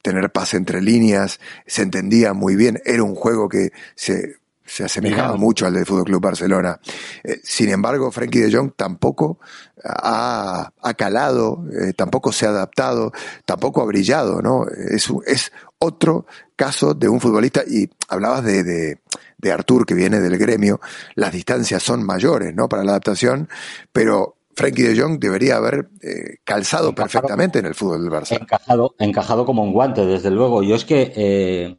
[0.00, 5.36] tener paz entre líneas, se entendía muy bien, era un juego que se, se asemejaba
[5.36, 6.80] mucho al del Fútbol Club Barcelona.
[7.24, 9.38] Eh, sin embargo, Frankie de Jong tampoco
[9.84, 11.62] ha, ha calado,
[11.94, 13.12] tampoco se ha adaptado,
[13.44, 14.66] tampoco ha brillado, ¿no?
[14.66, 18.98] Es, es otro caso de un futbolista, y hablabas de, de,
[19.38, 20.80] de Artur, que viene del gremio,
[21.14, 22.68] las distancias son mayores, ¿no?
[22.68, 23.48] Para la adaptación,
[23.92, 28.38] pero Frankie de Jong debería haber eh, calzado perfectamente en el fútbol del Barça.
[28.38, 30.62] Encajado, encajado como un guante, desde luego.
[30.62, 31.76] Yo es que eh,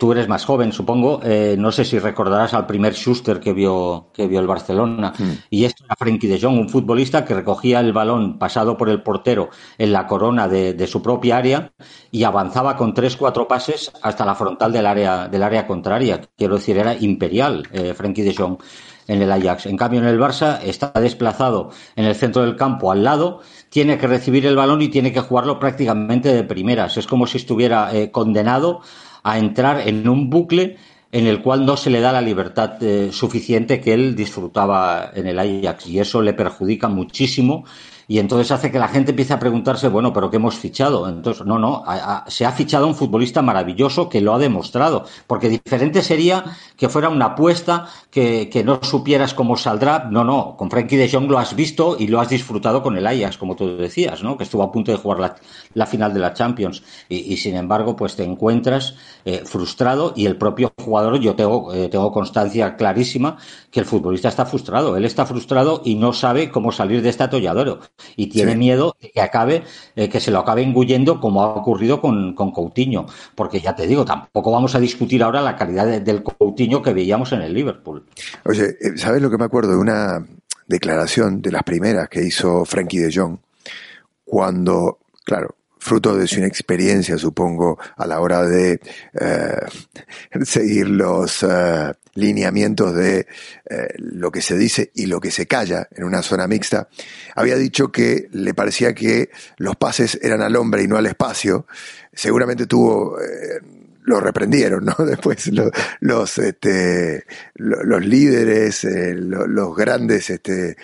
[0.00, 1.20] tú eres más joven, supongo.
[1.22, 5.12] Eh, no sé si recordarás al primer Schuster que vio, que vio el Barcelona.
[5.16, 5.32] Hmm.
[5.50, 9.02] Y esto era Frenkie de Jong, un futbolista que recogía el balón pasado por el
[9.02, 11.72] portero en la corona de, su propia área
[12.10, 16.22] y avanzaba con tres, cuatro pases hasta la frontal del área, del área contraria.
[16.36, 18.58] Quiero decir, era imperial eh, Frenkie de Jong
[19.06, 19.66] en el Ajax.
[19.66, 23.98] En cambio, en el Barça está desplazado en el centro del campo al lado, tiene
[23.98, 26.96] que recibir el balón y tiene que jugarlo prácticamente de primeras.
[26.96, 28.80] Es como si estuviera eh, condenado
[29.22, 30.76] a entrar en un bucle
[31.12, 35.26] en el cual no se le da la libertad eh, suficiente que él disfrutaba en
[35.26, 37.64] el Ajax y eso le perjudica muchísimo
[38.10, 41.08] y entonces hace que la gente empiece a preguntarse, bueno, pero ¿qué hemos fichado?
[41.08, 41.84] Entonces, no, no,
[42.26, 46.44] se ha fichado un futbolista maravilloso que lo ha demostrado, porque diferente sería
[46.76, 50.08] que fuera una apuesta que, que no supieras cómo saldrá.
[50.10, 53.06] No, no, con Frankie de Jong lo has visto y lo has disfrutado con el
[53.06, 54.36] Ajax, como tú decías, ¿no?
[54.36, 55.36] Que estuvo a punto de jugar la,
[55.74, 60.36] la final de la Champions y, sin embargo, pues te encuentras eh, frustrado y el
[60.36, 63.36] propio jugador, yo tengo, eh, tengo constancia clarísima
[63.70, 67.22] que el futbolista está frustrado, él está frustrado y no sabe cómo salir de este
[67.22, 67.78] atolladero
[68.16, 69.62] y tiene miedo de que acabe,
[69.96, 73.86] eh, que se lo acabe engullendo como ha ocurrido con, con, Coutinho, porque ya te
[73.86, 78.04] digo, tampoco vamos a discutir ahora la calidad del Coutinho que veíamos en el Liverpool.
[78.44, 80.26] Oye, eh, ¿sabes lo que me acuerdo de una
[80.66, 83.38] declaración de las primeras que hizo Frankie de Jong
[84.24, 88.80] cuando, claro, fruto de su inexperiencia, supongo, a la hora de
[89.18, 89.56] eh,
[90.44, 93.26] seguir los eh, lineamientos de
[93.68, 96.88] eh, lo que se dice y lo que se calla en una zona mixta,
[97.34, 101.66] había dicho que le parecía que los pases eran al hombre y no al espacio.
[102.12, 103.16] Seguramente tuvo
[104.02, 104.94] lo reprendieron, ¿no?
[105.04, 105.50] Después
[106.00, 110.76] los, este, los, líderes, los, grandes este,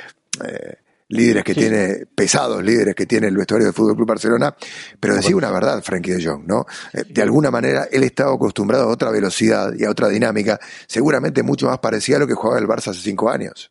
[1.08, 4.54] líderes que tiene, pesados líderes que tiene el vestuario del Fútbol Club Barcelona,
[4.98, 6.66] pero decía una verdad, Frankie de Jong, ¿no?
[6.92, 11.42] Eh, de alguna manera él estaba acostumbrado a otra velocidad y a otra dinámica, seguramente
[11.42, 13.70] mucho más parecida a lo que jugaba el Barça hace cinco años.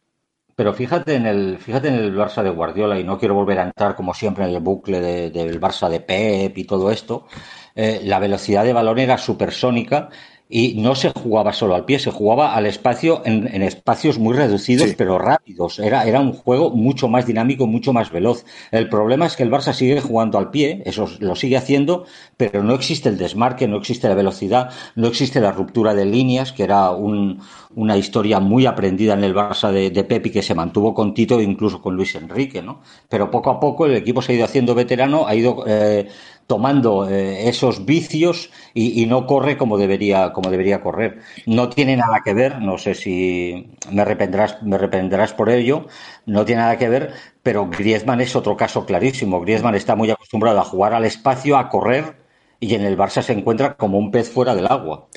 [0.55, 3.63] Pero fíjate en el, fíjate en el Barça de Guardiola, y no quiero volver a
[3.63, 7.27] entrar como siempre en el bucle del Barça de Pep y todo esto.
[7.75, 10.09] Eh, la velocidad de balón era supersónica
[10.47, 14.93] y no se jugaba solo al pie, se jugaba al espacio en, espacios muy reducidos
[14.95, 15.79] pero rápidos.
[15.79, 18.45] Era, era un juego mucho más dinámico, mucho más veloz.
[18.71, 22.05] El problema es que el Barça sigue jugando al pie, eso lo sigue haciendo,
[22.37, 26.51] pero no existe el desmarque, no existe la velocidad, no existe la ruptura de líneas,
[26.51, 30.93] que era una historia muy aprendida en el Barça de, de Pepi que se mantuvo
[30.93, 32.81] con Tito e incluso con Luis Enrique, ¿no?
[33.09, 36.07] Pero poco a poco el equipo se ha ido haciendo veterano, ha ido eh,
[36.47, 41.19] tomando eh, esos vicios y, no corre como debería, como debería correr.
[41.45, 45.87] No tiene nada que ver, no sé si me arrependerás, me arrependerás por ello,
[46.25, 49.41] no tiene nada que ver, pero Griezmann es otro caso clarísimo.
[49.41, 52.24] Griezmann está muy acostumbrado a jugar al espacio, a correr,
[52.59, 55.07] y en el Barça se encuentra como un pez fuera del agua.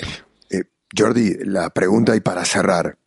[0.49, 0.63] Eh,
[0.95, 2.97] Jordi, la pregunta y para cerrar,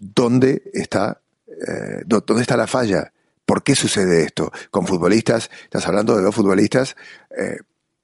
[0.00, 3.12] ¿dónde está, eh, dónde está la falla?
[3.44, 4.50] ¿Por qué sucede esto?
[4.70, 6.96] Con futbolistas, estás hablando de dos futbolistas
[7.36, 7.58] eh,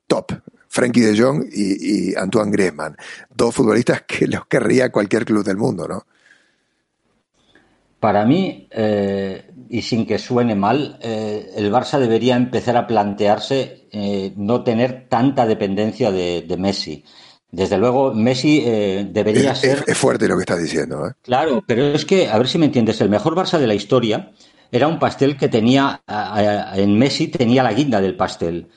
[0.06, 0.32] top,
[0.68, 2.96] Frankie de Jong y, Antoine Griezmann,
[3.34, 6.04] dos futbolistas que los querría cualquier club del mundo, ¿no?
[8.00, 13.76] Para mí, eh, y sin que suene mal, eh, el Barça debería empezar a plantearse
[14.36, 17.04] no tener tanta dependencia de, Messi.
[17.50, 19.84] Desde luego, Messi debería ser.
[19.86, 21.08] Es, fuerte lo que estás diciendo.
[21.08, 21.12] ¿eh?
[21.22, 24.30] Claro, pero es que, a ver si me entiendes, el mejor Barça de la historia
[24.72, 26.00] era un pastel que tenía,
[26.74, 28.68] en Messi tenía la guinda del pastel.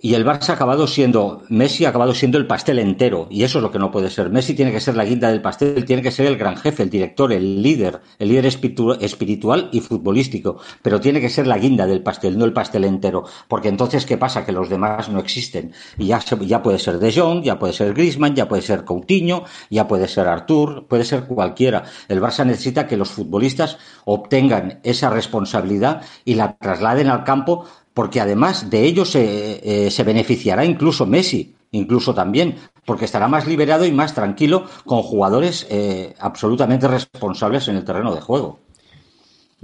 [0.00, 3.58] Y el Barça ha acabado siendo, Messi ha acabado siendo el pastel entero, y eso
[3.58, 4.30] es lo que no puede ser.
[4.30, 6.90] Messi tiene que ser la guinda del pastel, tiene que ser el gran jefe, el
[6.90, 12.00] director, el líder, el líder espiritual y futbolístico, pero tiene que ser la guinda del
[12.04, 14.46] pastel, no el pastel entero, porque entonces, ¿qué pasa?
[14.46, 15.72] Que los demás no existen.
[15.98, 19.46] Y ya, ya puede ser De Jong, ya puede ser Griezmann, ya puede ser Coutinho,
[19.68, 21.82] ya puede ser Artur, puede ser cualquiera.
[22.08, 27.64] El Barça necesita que los futbolistas obtengan esa responsabilidad y la trasladen al campo
[27.98, 32.54] porque además de ello se, eh, se beneficiará incluso Messi, incluso también,
[32.86, 38.14] porque estará más liberado y más tranquilo con jugadores eh, absolutamente responsables en el terreno
[38.14, 38.60] de juego.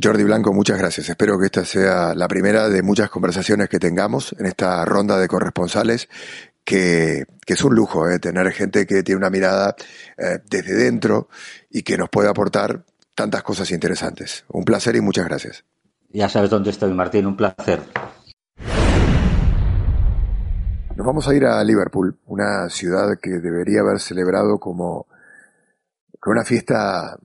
[0.03, 1.09] Jordi Blanco, muchas gracias.
[1.09, 5.29] Espero que esta sea la primera de muchas conversaciones que tengamos en esta ronda de
[5.29, 6.09] corresponsales,
[6.65, 9.77] que, es un lujo eh, tener gente que tiene una mirada
[10.51, 11.29] desde dentro
[11.71, 12.83] y que nos puede aportar
[13.15, 14.45] tantas cosas interesantes.
[14.49, 15.65] Un placer y muchas gracias.
[16.13, 17.81] Ya sabes dónde estoy, Martín, un placer.
[20.97, 25.09] Nos vamos a ir a Liverpool, una ciudad que debería haber celebrado como
[26.21, 27.19] con una fiesta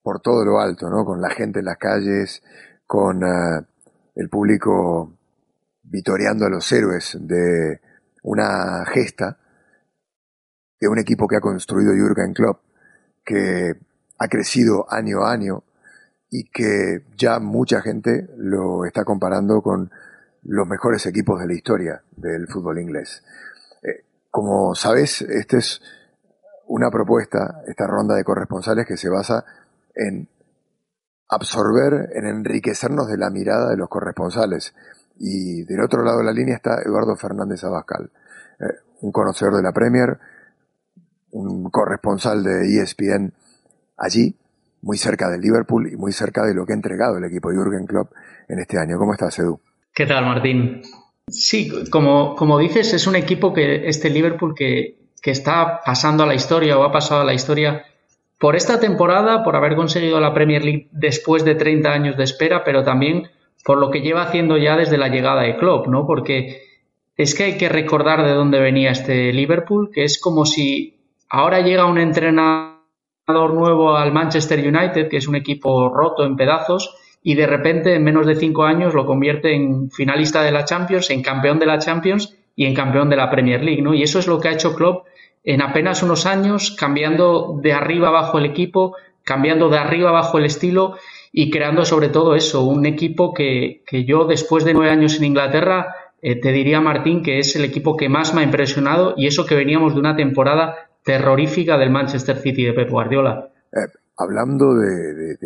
[0.00, 1.04] por todo lo alto, ¿no?
[1.04, 2.40] Con la gente en las calles,
[2.86, 3.66] con eh,
[4.14, 5.12] el público
[5.82, 7.80] vitoreando a los héroes de
[8.22, 9.38] una gesta
[10.78, 12.60] de un equipo que ha construido Jürgen Klopp,
[13.24, 13.74] que
[14.18, 15.64] ha crecido año a año
[16.30, 19.90] y que ya mucha gente lo está comparando con
[20.50, 23.22] los mejores equipos de la historia del fútbol inglés.
[23.84, 25.80] Eh, como sabes, esta es
[26.66, 29.44] una propuesta, esta ronda de corresponsales que se basa
[29.94, 30.28] en
[31.28, 34.74] absorber, en enriquecernos de la mirada de los corresponsales.
[35.18, 38.10] Y del otro lado de la línea está Eduardo Fernández Abascal,
[38.58, 38.64] eh,
[39.02, 40.18] un conocedor de la Premier,
[41.30, 43.32] un corresponsal de ESPN
[43.96, 44.36] allí,
[44.82, 47.56] muy cerca del Liverpool y muy cerca de lo que ha entregado el equipo de
[47.56, 48.10] Jürgen Klopp
[48.48, 48.98] en este año.
[48.98, 49.60] ¿Cómo estás, Edu?
[49.94, 50.82] ¿Qué tal, Martín?
[51.28, 56.26] Sí, como, como dices, es un equipo que este Liverpool que, que está pasando a
[56.26, 57.84] la historia o ha pasado a la historia
[58.38, 62.64] por esta temporada, por haber conseguido la Premier League después de 30 años de espera,
[62.64, 63.28] pero también
[63.64, 66.06] por lo que lleva haciendo ya desde la llegada de Klopp, ¿no?
[66.06, 66.62] Porque
[67.16, 70.96] es que hay que recordar de dónde venía este Liverpool, que es como si
[71.28, 72.78] ahora llega un entrenador
[73.28, 78.04] nuevo al Manchester United, que es un equipo roto en pedazos, y de repente en
[78.04, 81.78] menos de cinco años lo convierte en finalista de la Champions, en campeón de la
[81.78, 83.94] Champions y en campeón de la Premier League, ¿no?
[83.94, 85.06] Y eso es lo que ha hecho Klopp
[85.44, 90.44] en apenas unos años, cambiando de arriba abajo el equipo, cambiando de arriba abajo el
[90.44, 90.96] estilo
[91.32, 95.24] y creando sobre todo eso, un equipo que, que yo después de nueve años en
[95.24, 99.26] Inglaterra eh, te diría Martín que es el equipo que más me ha impresionado y
[99.26, 103.48] eso que veníamos de una temporada terrorífica del Manchester City de Pep Guardiola.
[103.72, 105.36] Eh, hablando de,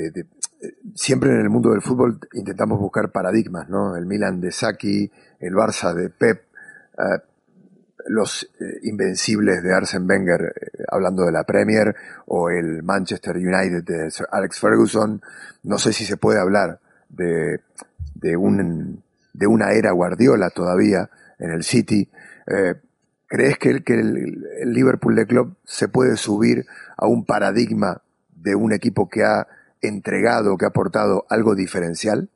[0.94, 3.96] siempre en el mundo del fútbol intentamos buscar paradigmas, ¿no?
[3.96, 5.10] El Milan de Saki,
[5.40, 6.42] el Barça de Pep,
[6.98, 7.20] eh,
[8.06, 8.50] los
[8.82, 10.52] invencibles de Arsene Wenger,
[10.88, 11.96] hablando de la Premier,
[12.26, 15.22] o el Manchester United de Alex Ferguson.
[15.62, 17.60] No sé si se puede hablar de,
[18.14, 19.02] de un
[19.34, 22.08] de una era Guardiola todavía en el City.
[22.46, 22.74] Eh,
[23.26, 28.00] ¿Crees que, el, que el, Liverpool de Club se puede subir a un paradigma
[28.36, 29.46] de un equipo que ha
[29.88, 32.28] entregado, que ha aportado algo diferencial?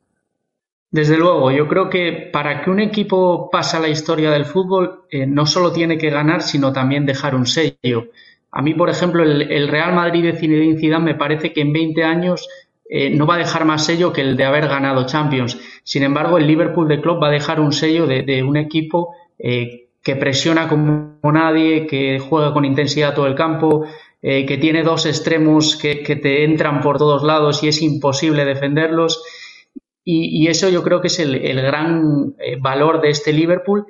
[0.91, 5.03] Desde luego, yo creo que para que un equipo pase a la historia del fútbol,
[5.11, 8.07] eh, no solo tiene que ganar, sino también dejar un sello.
[8.51, 12.03] A mí, por ejemplo, el, Real Madrid de Zinedine Zidane me parece que en 20
[12.03, 12.47] años
[12.89, 15.59] eh, no va a dejar más sello que el de haber ganado Champions.
[15.83, 19.89] Sin embargo, el Liverpool de Club va a dejar un sello de, un equipo eh,
[20.01, 23.85] que presiona como nadie, que juega con intensidad todo el campo,
[24.21, 29.23] eh, que tiene dos extremos que, te entran por todos lados y es imposible defenderlos.
[30.03, 33.85] Y, eso yo creo que es el, gran valor de este Liverpool,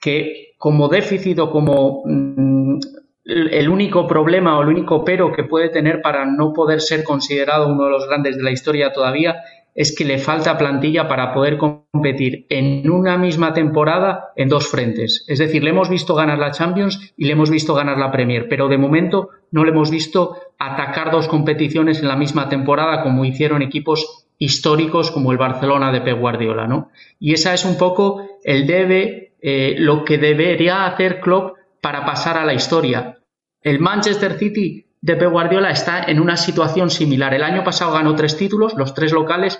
[0.00, 2.78] que como déficit o como mm,
[3.24, 7.68] el único problema o el único pero que puede tener para no poder ser considerado
[7.68, 9.36] uno de los grandes de la historia todavía
[9.80, 15.24] es que le falta plantilla para poder competir en una misma temporada en dos frentes.
[15.26, 18.46] Es decir, le hemos visto ganar la Champions y le hemos visto ganar la Premier,
[18.46, 23.24] pero de momento no le hemos visto atacar dos competiciones en la misma temporada como
[23.24, 26.90] hicieron equipos históricos como el Barcelona de Pep Guardiola, ¿no?
[27.18, 32.36] Y esa es un poco el debe, eh, lo que debería hacer Klopp para pasar
[32.36, 33.16] a la historia.
[33.62, 37.32] El Manchester City de Pep Guardiola está en una situación similar.
[37.32, 39.58] El año pasado ganó tres títulos, los tres locales,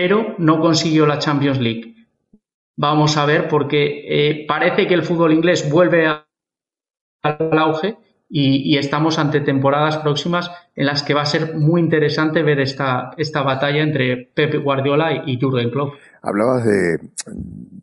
[0.00, 2.06] pero no consiguió la Champions League.
[2.76, 7.96] Vamos a ver porque eh, parece que el fútbol inglés vuelve al auge
[8.28, 13.10] y, estamos ante temporadas próximas en las que va a ser muy interesante ver esta,
[13.16, 15.94] esta batalla entre Pep Guardiola y, Jürgen Klopp.
[16.22, 16.98] Hablabas de,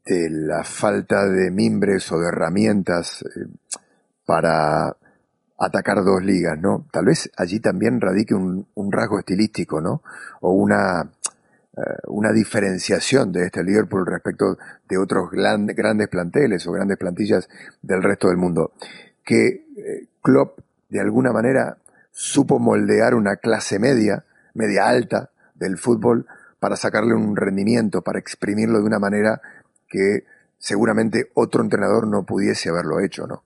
[0.05, 3.45] de la falta de mimbres o de herramientas eh,
[4.25, 4.95] para
[5.57, 6.85] atacar dos ligas, ¿no?
[6.91, 10.01] Tal vez allí también radique un, rasgo estilístico, ¿no?
[10.41, 11.11] O una,
[12.07, 14.57] una diferenciación de este Liverpool respecto
[14.87, 17.49] de otros grandes planteles o grandes plantillas
[17.81, 18.73] del resto del mundo.
[19.23, 20.59] Que eh, Klopp,
[20.89, 21.77] de alguna manera,
[22.11, 24.23] supo moldear una clase media,
[24.53, 26.25] media alta del fútbol
[26.59, 29.41] para sacarle un rendimiento, para exprimirlo de una manera
[29.87, 30.23] que
[30.57, 33.43] seguramente otro entrenador no pudiese haberlo hecho, ¿no?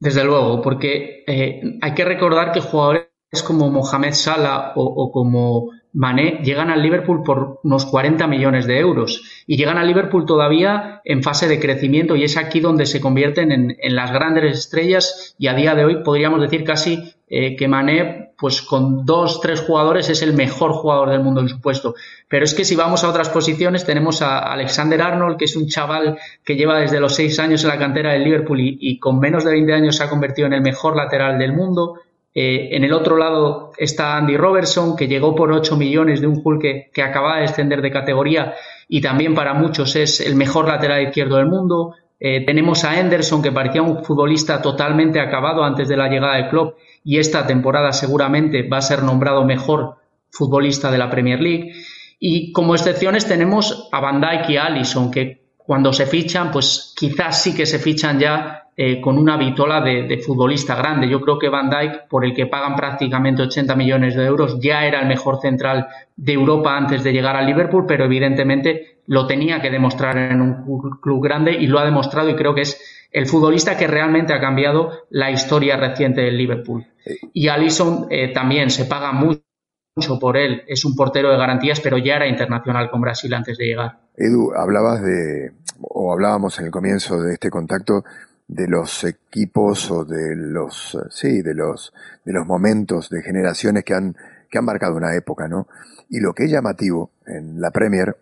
[0.00, 3.08] Desde luego, porque eh, hay que recordar que jugadores
[3.44, 9.22] como Mohamed Salah o, como Mané llegan al Liverpool por unos 40 millones de euros
[9.46, 13.52] y llegan al Liverpool todavía en fase de crecimiento y es aquí donde se convierten
[13.52, 18.32] en, las grandes estrellas y a día de hoy podríamos decir casi eh, que Mané
[18.38, 21.94] pues con dos, tres jugadores es el mejor jugador del mundo en su puesto.
[22.28, 25.68] Pero es que si vamos a otras posiciones tenemos a Alexander Arnold que es un
[25.68, 29.18] chaval que lleva desde los seis años en la cantera del Liverpool y, y con
[29.18, 31.94] menos de 20 años se ha convertido en el mejor lateral del mundo.
[32.34, 36.40] Eh, en el otro lado está Andy Robertson, que llegó por 8 millones de un
[36.42, 38.54] Hulk que, que acaba de descender de categoría
[38.88, 41.94] y también para muchos es el mejor lateral izquierdo del mundo.
[42.20, 46.48] Eh, tenemos a Henderson, que parecía un futbolista totalmente acabado antes de la llegada del
[46.48, 46.74] club
[47.04, 49.96] y esta temporada seguramente va a ser nombrado mejor
[50.30, 51.72] futbolista de la Premier League.
[52.18, 57.42] Y como excepciones tenemos a Van Dijk y Allison, que cuando se fichan, pues quizás
[57.42, 61.08] sí que se fichan ya eh, con una vitola de, futbolista grande.
[61.08, 64.86] Yo creo que Van Dijk, por el que pagan prácticamente 80 millones de euros, ya
[64.86, 69.60] era el mejor central de Europa antes de llegar al Liverpool, pero evidentemente lo tenía
[69.60, 73.26] que demostrar en un club grande y lo ha demostrado y creo que es el
[73.26, 76.86] futbolista que realmente ha cambiado la historia reciente del Liverpool.
[77.32, 80.62] Y Alisson eh, también se paga mucho por él.
[80.68, 83.98] Es un portero de garantías, pero ya era internacional con Brasil antes de llegar.
[84.16, 85.50] Edu, hablabas de,
[85.80, 88.04] o hablábamos en el comienzo de este contacto
[88.48, 91.92] de los equipos o de los, sí, de los,
[92.24, 94.16] de los momentos de generaciones que han,
[94.50, 95.68] que han marcado una época, ¿no?
[96.08, 98.16] Y lo que es llamativo en la Premier,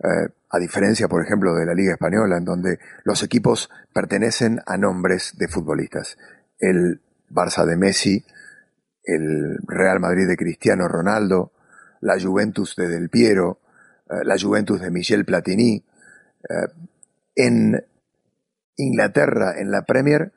[0.00, 4.76] eh, a diferencia, por ejemplo, de la Liga Española, en donde los equipos pertenecen a
[4.76, 6.18] nombres de futbolistas.
[6.58, 7.00] El
[7.30, 8.24] Barça de Messi,
[9.04, 11.52] el Real Madrid de Cristiano Ronaldo,
[12.00, 13.60] la Juventus de Del Piero,
[14.10, 15.84] eh, la Juventus de Michel Platini.
[16.48, 16.66] Eh,
[17.36, 17.84] en
[18.78, 20.32] Inglaterra, en la Premier,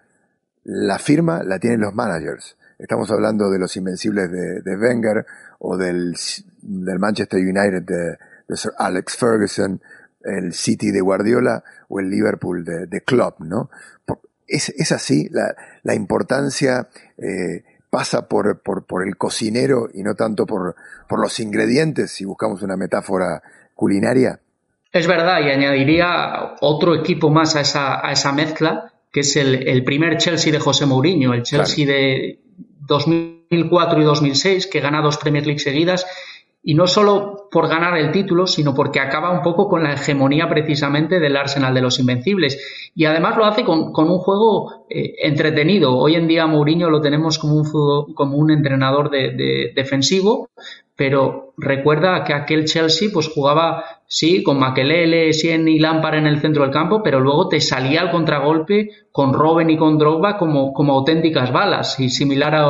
[0.64, 2.58] la firma la tienen los managers.
[2.78, 5.26] Estamos hablando de los invencibles de, Wenger
[5.60, 6.16] o del,
[6.62, 8.18] del, Manchester United de,
[8.56, 9.82] Sir Alex Ferguson,
[10.24, 13.70] el City de Guardiola o el Liverpool de, de Klopp, ¿no?
[14.48, 20.16] Es, es así, la, la importancia eh, pasa por, por, por, el cocinero y no
[20.16, 20.76] tanto por,
[21.08, 23.44] por los ingredientes, si buscamos una metáfora
[23.76, 24.39] culinaria.
[24.92, 29.68] Es verdad, y añadiría otro equipo más a esa, a esa mezcla, que es el,
[29.68, 32.39] el, primer Chelsea de José Mourinho, el Chelsea de
[32.88, 36.06] 2004 y 2006, que gana dos Premier League seguidas,
[36.64, 40.48] y no solo por ganar el título, sino porque acaba un poco con la hegemonía
[40.48, 42.92] precisamente del Arsenal de los Invencibles.
[42.96, 45.98] Y además lo hace con, un juego eh, entretenido.
[45.98, 50.50] Hoy en día Mourinho lo tenemos como un, como un entrenador de, defensivo,
[50.96, 56.41] pero recuerda que aquel Chelsea pues jugaba, sí, con Makelele, Sien y Lampard en el
[56.41, 60.74] centro del campo, pero luego te salía al contragolpe con Robben y con Drogba como,
[60.74, 62.68] como auténticas balas, y similar a,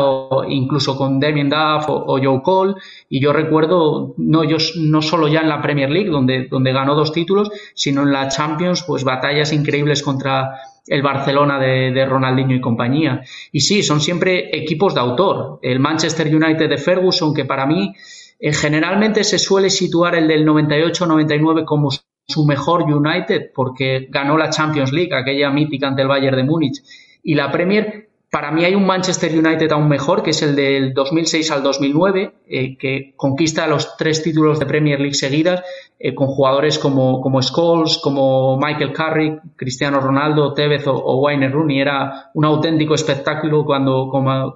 [0.48, 2.76] incluso con Damien Duff o, Joe Cole,
[3.10, 6.94] y yo recuerdo, no, yo, no solo ya en la Premier League, donde, donde ganó
[6.94, 10.52] dos títulos, sino en la Champions, pues batallas increíbles contra
[10.86, 13.24] el Barcelona de, de, Ronaldinho y compañía.
[13.52, 15.60] Y sí, son siempre equipos de autor.
[15.64, 17.96] El Manchester United de Ferguson, que para mí
[18.42, 21.89] eh, generalmente se suele situar el del 98-99 como
[22.28, 26.82] su mejor United porque ganó la Champions League, aquella mítica ante el Bayern de Múnich.
[27.24, 30.94] Y la Premier para mí hay un Manchester United aún mejor, que es el del
[30.94, 35.62] 2006 al 2009, eh, que conquista los tres títulos de Premier League seguidas,
[36.00, 41.82] eh, con jugadores como, como Scholes, como Michael Carrick, Cristiano Ronaldo, Tevez o, Wayne Rooney.
[41.82, 44.10] Era un auténtico espectáculo cuando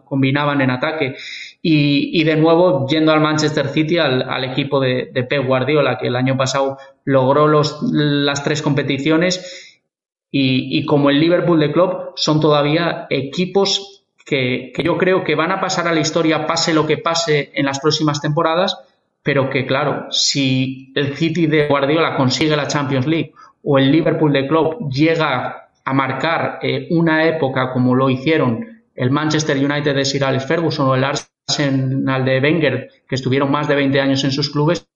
[0.06, 1.16] combinaban en ataque.
[1.68, 6.16] Y, de nuevo, yendo al Manchester City, al, equipo de, de, Pep Guardiola, que el
[6.16, 9.82] año pasado logró los, las tres competiciones.
[10.30, 15.60] Y, como el Liverpool de Club son todavía equipos que, yo creo que van a
[15.60, 18.78] pasar a la historia pase lo que pase en las próximas temporadas,
[19.24, 24.34] pero que claro, si el City de Guardiola consigue la Champions League o el Liverpool
[24.34, 30.06] de Club llega a marcar eh, una época como lo hicieron el Manchester United de
[30.06, 34.32] Sir Alex Ferguson o el Arsenal de Wenger, que estuvieron más de 20 años en
[34.32, 34.88] sus clubes,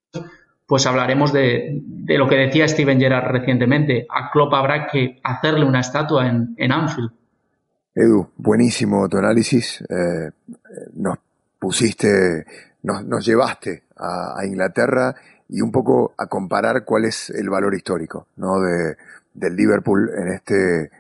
[0.67, 4.05] pues hablaremos de, lo que decía Steven Gerrard recientemente.
[4.09, 7.11] A Klopp habrá que hacerle una estatua en, Anfield.
[7.95, 9.81] Edu, buenísimo tu análisis.
[9.89, 10.31] Eh,
[10.93, 11.17] nos
[11.59, 12.45] pusiste,
[12.83, 15.15] nos, llevaste a, Inglaterra
[15.49, 18.59] y un poco a comparar cuál es el valor histórico ¿no?
[18.59, 18.95] de,
[19.33, 20.91] del Liverpool en este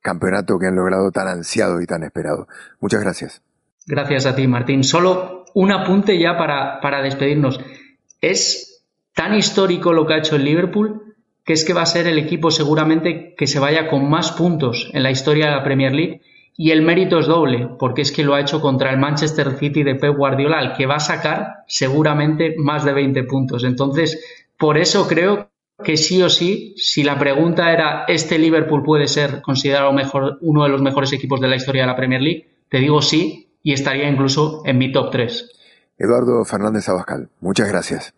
[0.00, 2.48] campeonato que han logrado tan ansiado y tan esperado.
[2.80, 3.42] Muchas gracias.
[3.86, 4.84] Gracias a ti, Martín.
[4.84, 7.60] Solo un apunte ya para, para despedirnos.
[8.20, 11.04] Es tan histórico lo que ha hecho el Liverpool
[11.44, 14.90] que es que va a ser el equipo seguramente que se vaya con más puntos
[14.92, 16.22] en la historia de la Premier League
[16.56, 19.82] y el mérito es doble, porque es que lo ha hecho contra el Manchester City
[19.82, 23.64] de Pep Guardiola, que va a sacar seguramente más de 20 puntos.
[23.64, 24.24] Entonces,
[24.56, 25.50] por eso creo
[25.82, 30.62] que sí o sí, si la pregunta era ¿este Liverpool puede ser considerado mejor, uno
[30.62, 32.46] de los mejores equipos de la historia de la Premier League?
[32.68, 35.50] Te digo sí y estaría incluso en mi top 3.
[35.98, 38.14] Eduardo Fernández Abascal, muchas gracias.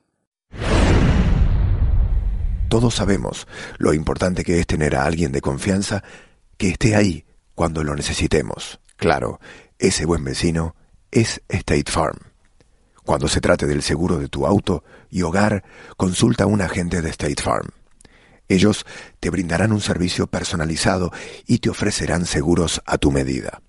[2.68, 3.46] Todos sabemos
[3.78, 6.02] lo importante que es tener a alguien de confianza
[6.58, 7.24] que esté ahí
[7.54, 8.80] cuando lo necesitemos.
[8.96, 9.38] Claro,
[9.78, 10.74] ese buen vecino
[11.12, 12.18] es State Farm.
[13.04, 15.62] Cuando se trate del seguro de tu auto y hogar,
[15.96, 17.68] consulta a un agente de State Farm.
[18.48, 18.84] Ellos
[19.20, 21.12] te brindarán un servicio personalizado
[21.46, 23.62] y te ofrecerán seguros a tu medida.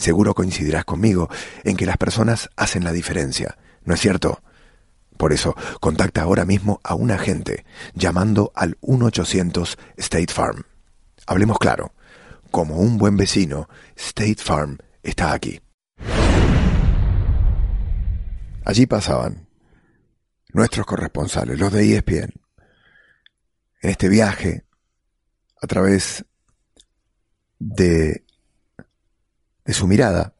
[0.00, 1.28] Seguro coincidirás conmigo
[1.62, 4.42] en que las personas hacen la diferencia, ¿no es cierto?
[5.18, 10.62] Por eso, contacta ahora mismo a un agente llamando al 1-800 State Farm.
[11.26, 11.92] Hablemos claro,
[12.50, 15.60] como un buen vecino, State Farm está aquí.
[18.64, 19.48] Allí pasaban
[20.54, 22.32] nuestros corresponsales, los de ESPN,
[23.82, 24.64] en este viaje
[25.60, 26.24] a través
[27.58, 28.24] de,
[29.70, 30.34] de su mirada,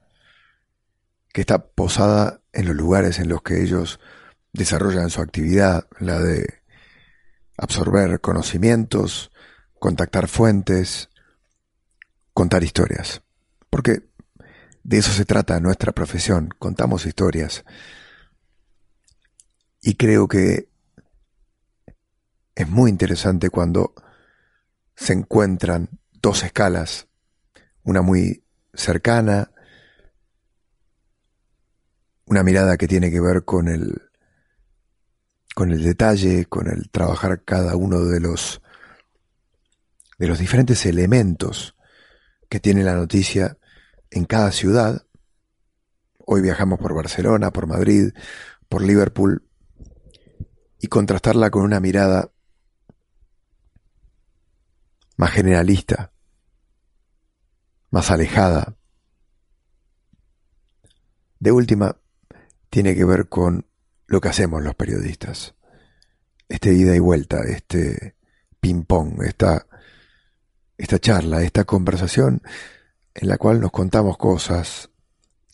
[1.33, 4.01] que está posada en los lugares en los que ellos
[4.53, 6.64] desarrollan su actividad, la de
[7.57, 9.31] absorber conocimientos,
[9.78, 11.11] contactar fuentes,
[12.35, 13.22] contar historias.
[13.70, 14.03] Porque
[14.83, 17.64] de eso se trata nuestra profesión, contamos historias.
[19.81, 20.68] Y creo que
[22.57, 23.95] es muy interesante cuando
[24.97, 25.89] se encuentran
[26.20, 27.07] dos escalas,
[27.85, 28.43] una muy
[28.75, 29.51] cercana,
[32.27, 34.11] una mirada que tiene que ver con el
[35.55, 38.62] con el detalle, con el trabajar cada uno de los
[40.18, 41.77] de los diferentes elementos
[42.49, 43.57] que tiene la noticia
[44.11, 45.07] en cada ciudad.
[46.18, 48.12] Hoy viajamos por Barcelona, por Madrid,
[48.68, 49.43] por Liverpool
[50.79, 52.33] y contrastarla con una mirada
[55.16, 56.10] más generalista,
[57.91, 58.76] más alejada.
[61.38, 61.97] De última,
[62.68, 63.66] tiene que ver con
[64.07, 65.55] lo que hacemos los periodistas.
[66.49, 68.16] Este ida y vuelta, este
[68.61, 69.66] ping-pong, esta,
[70.76, 72.43] esta charla, esta conversación
[73.14, 74.91] en la cual nos contamos cosas,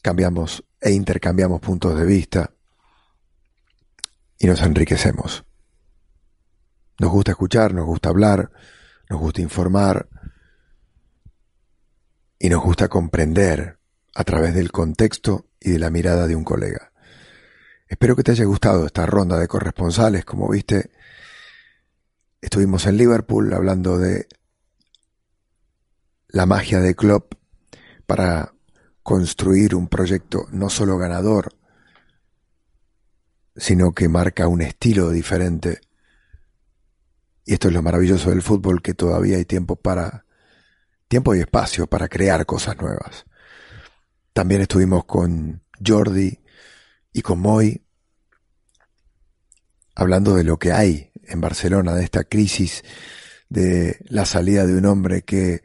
[0.02, 2.50] cambiamos e intercambiamos puntos de vista
[4.38, 5.44] y nos enriquecemos.
[6.98, 8.50] Nos gusta escuchar, nos gusta hablar,
[9.08, 10.08] nos gusta informar
[12.38, 13.78] y nos gusta comprender
[14.14, 16.92] a través del contexto y de la mirada de un colega.
[17.88, 20.24] Espero que te haya gustado esta ronda de corresponsales.
[20.24, 20.90] Como viste,
[22.40, 24.26] estuvimos en Liverpool hablando de
[26.28, 27.34] la magia de Klopp
[28.06, 28.52] para
[29.02, 31.54] construir un proyecto no solo ganador,
[33.54, 35.80] sino que marca un estilo diferente.
[37.44, 40.25] Y esto es lo maravilloso del fútbol, que todavía hay tiempo para,
[41.08, 43.26] tiempo y espacio para crear cosas nuevas.
[44.32, 46.40] También estuvimos con Jordi
[47.12, 47.82] y con Moy,
[49.94, 52.84] hablando de lo que hay en Barcelona, de esta crisis,
[53.48, 55.62] de la salida de un hombre que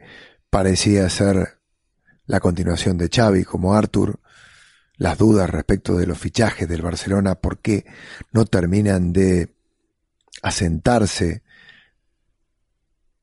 [0.48, 1.58] parecía ser
[2.26, 4.20] la continuación de Xavi como Arthur,
[4.96, 7.84] las dudas respecto de los fichajes del Barcelona, por qué
[8.32, 9.54] no terminan de
[10.42, 11.42] asentarse,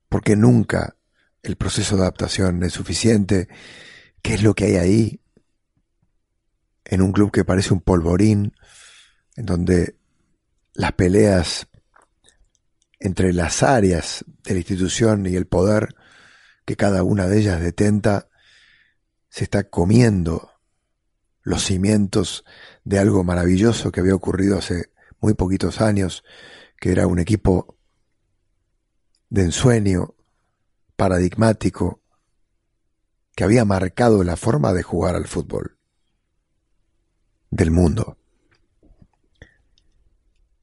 [0.09, 0.95] porque nunca
[1.43, 3.47] el proceso de adaptación es suficiente,
[4.21, 5.21] qué es lo que hay ahí,
[6.85, 8.53] en un club que parece un polvorín,
[9.35, 9.95] en donde
[10.73, 11.67] las peleas
[12.99, 15.95] entre las áreas de la institución y el poder
[16.65, 18.29] que cada una de ellas detenta
[19.29, 20.51] se está comiendo
[21.41, 22.43] los cimientos
[22.83, 26.23] de algo maravilloso que había ocurrido hace muy poquitos años,
[26.79, 27.77] que era un equipo
[29.29, 30.15] de ensueño,
[30.99, 32.01] paradigmático,
[33.33, 35.77] que había marcado la forma de jugar al fútbol
[37.49, 38.17] del mundo.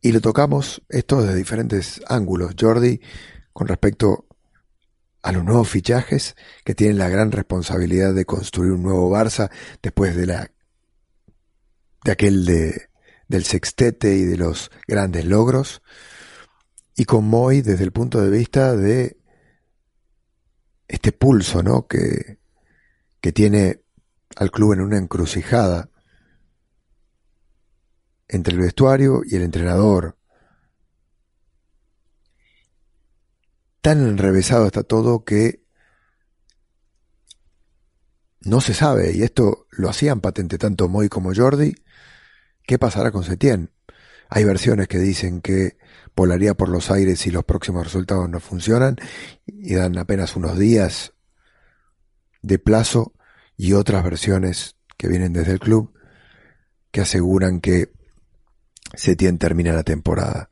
[0.02, 2.54] Y lo tocamos esto desde diferentes ángulos.
[2.60, 3.00] Jordi,
[3.54, 4.26] con respecto
[5.22, 9.50] a los nuevos fichajes que tienen la gran responsabilidad de construir un nuevo Barça
[9.82, 10.50] después de la
[12.04, 12.90] de aquel de,
[13.26, 15.80] del sextete y de los grandes logros
[16.94, 19.16] y con Moy desde el punto de vista de
[20.88, 21.86] este pulso ¿no?
[21.86, 22.38] que,
[23.20, 23.82] que tiene
[24.36, 25.90] al club en una encrucijada
[28.28, 30.16] entre el vestuario y el entrenador.
[33.80, 35.64] Tan enrevesado está todo que
[38.40, 41.74] no se sabe, y esto lo hacían patente tanto Moy como Jordi,
[42.64, 43.72] qué pasará con Setien.
[44.28, 45.78] Hay versiones que dicen que
[46.16, 48.96] volaría por los aires si los próximos resultados no funcionan
[49.58, 51.14] y dan apenas unos días
[52.42, 53.12] de plazo
[53.56, 55.92] y otras versiones que vienen desde el club
[56.90, 57.92] que aseguran que
[58.94, 60.48] Setien termina la temporada.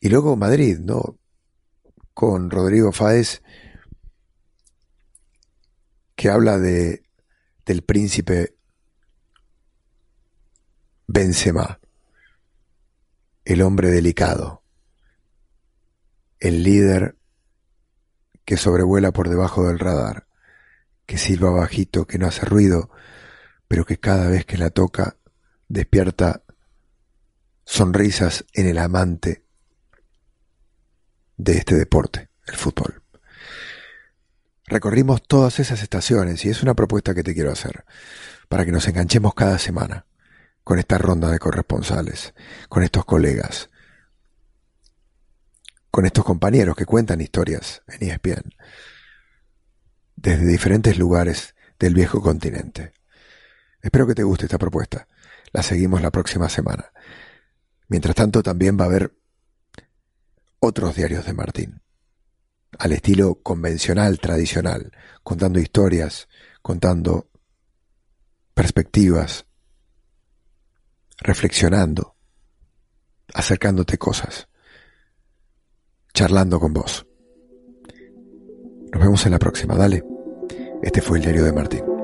[0.00, 1.18] Y luego Madrid, ¿no?
[2.12, 3.42] Con Rodrigo Fáez,
[6.14, 7.04] que habla de,
[7.64, 8.56] del príncipe
[11.06, 11.80] Benzema,
[13.44, 14.62] el hombre delicado,
[16.40, 17.16] el líder
[18.44, 20.26] que sobrevuela por debajo del radar,
[21.06, 22.90] que silba bajito, que no hace ruido,
[23.68, 25.16] pero que cada vez que la toca
[25.68, 26.42] despierta
[27.64, 29.44] sonrisas en el amante
[31.36, 33.02] de este deporte, el fútbol.
[34.66, 37.84] Recorrimos todas esas estaciones y es una propuesta que te quiero hacer,
[38.48, 40.06] para que nos enganchemos cada semana
[40.64, 42.34] con esta ronda de corresponsales,
[42.68, 43.70] con estos colegas,
[45.96, 48.54] con estos compañeros que cuentan historias en ESPN,
[50.14, 52.92] desde diferentes lugares del viejo continente.
[53.80, 55.08] Espero que te guste esta propuesta.
[55.52, 56.92] La seguimos la próxima semana.
[57.88, 59.16] Mientras tanto, también va a haber
[60.58, 61.80] otros diarios de Martín,
[62.78, 64.92] al estilo convencional, tradicional,
[65.22, 66.28] contando historias,
[66.60, 67.30] contando
[68.52, 69.46] perspectivas,
[71.20, 72.16] reflexionando,
[73.32, 74.46] acercándote cosas,
[76.16, 77.06] charlando con vos.
[78.90, 80.02] Nos vemos en la próxima, dale.
[80.82, 81.95] Este fue el diario de Martín.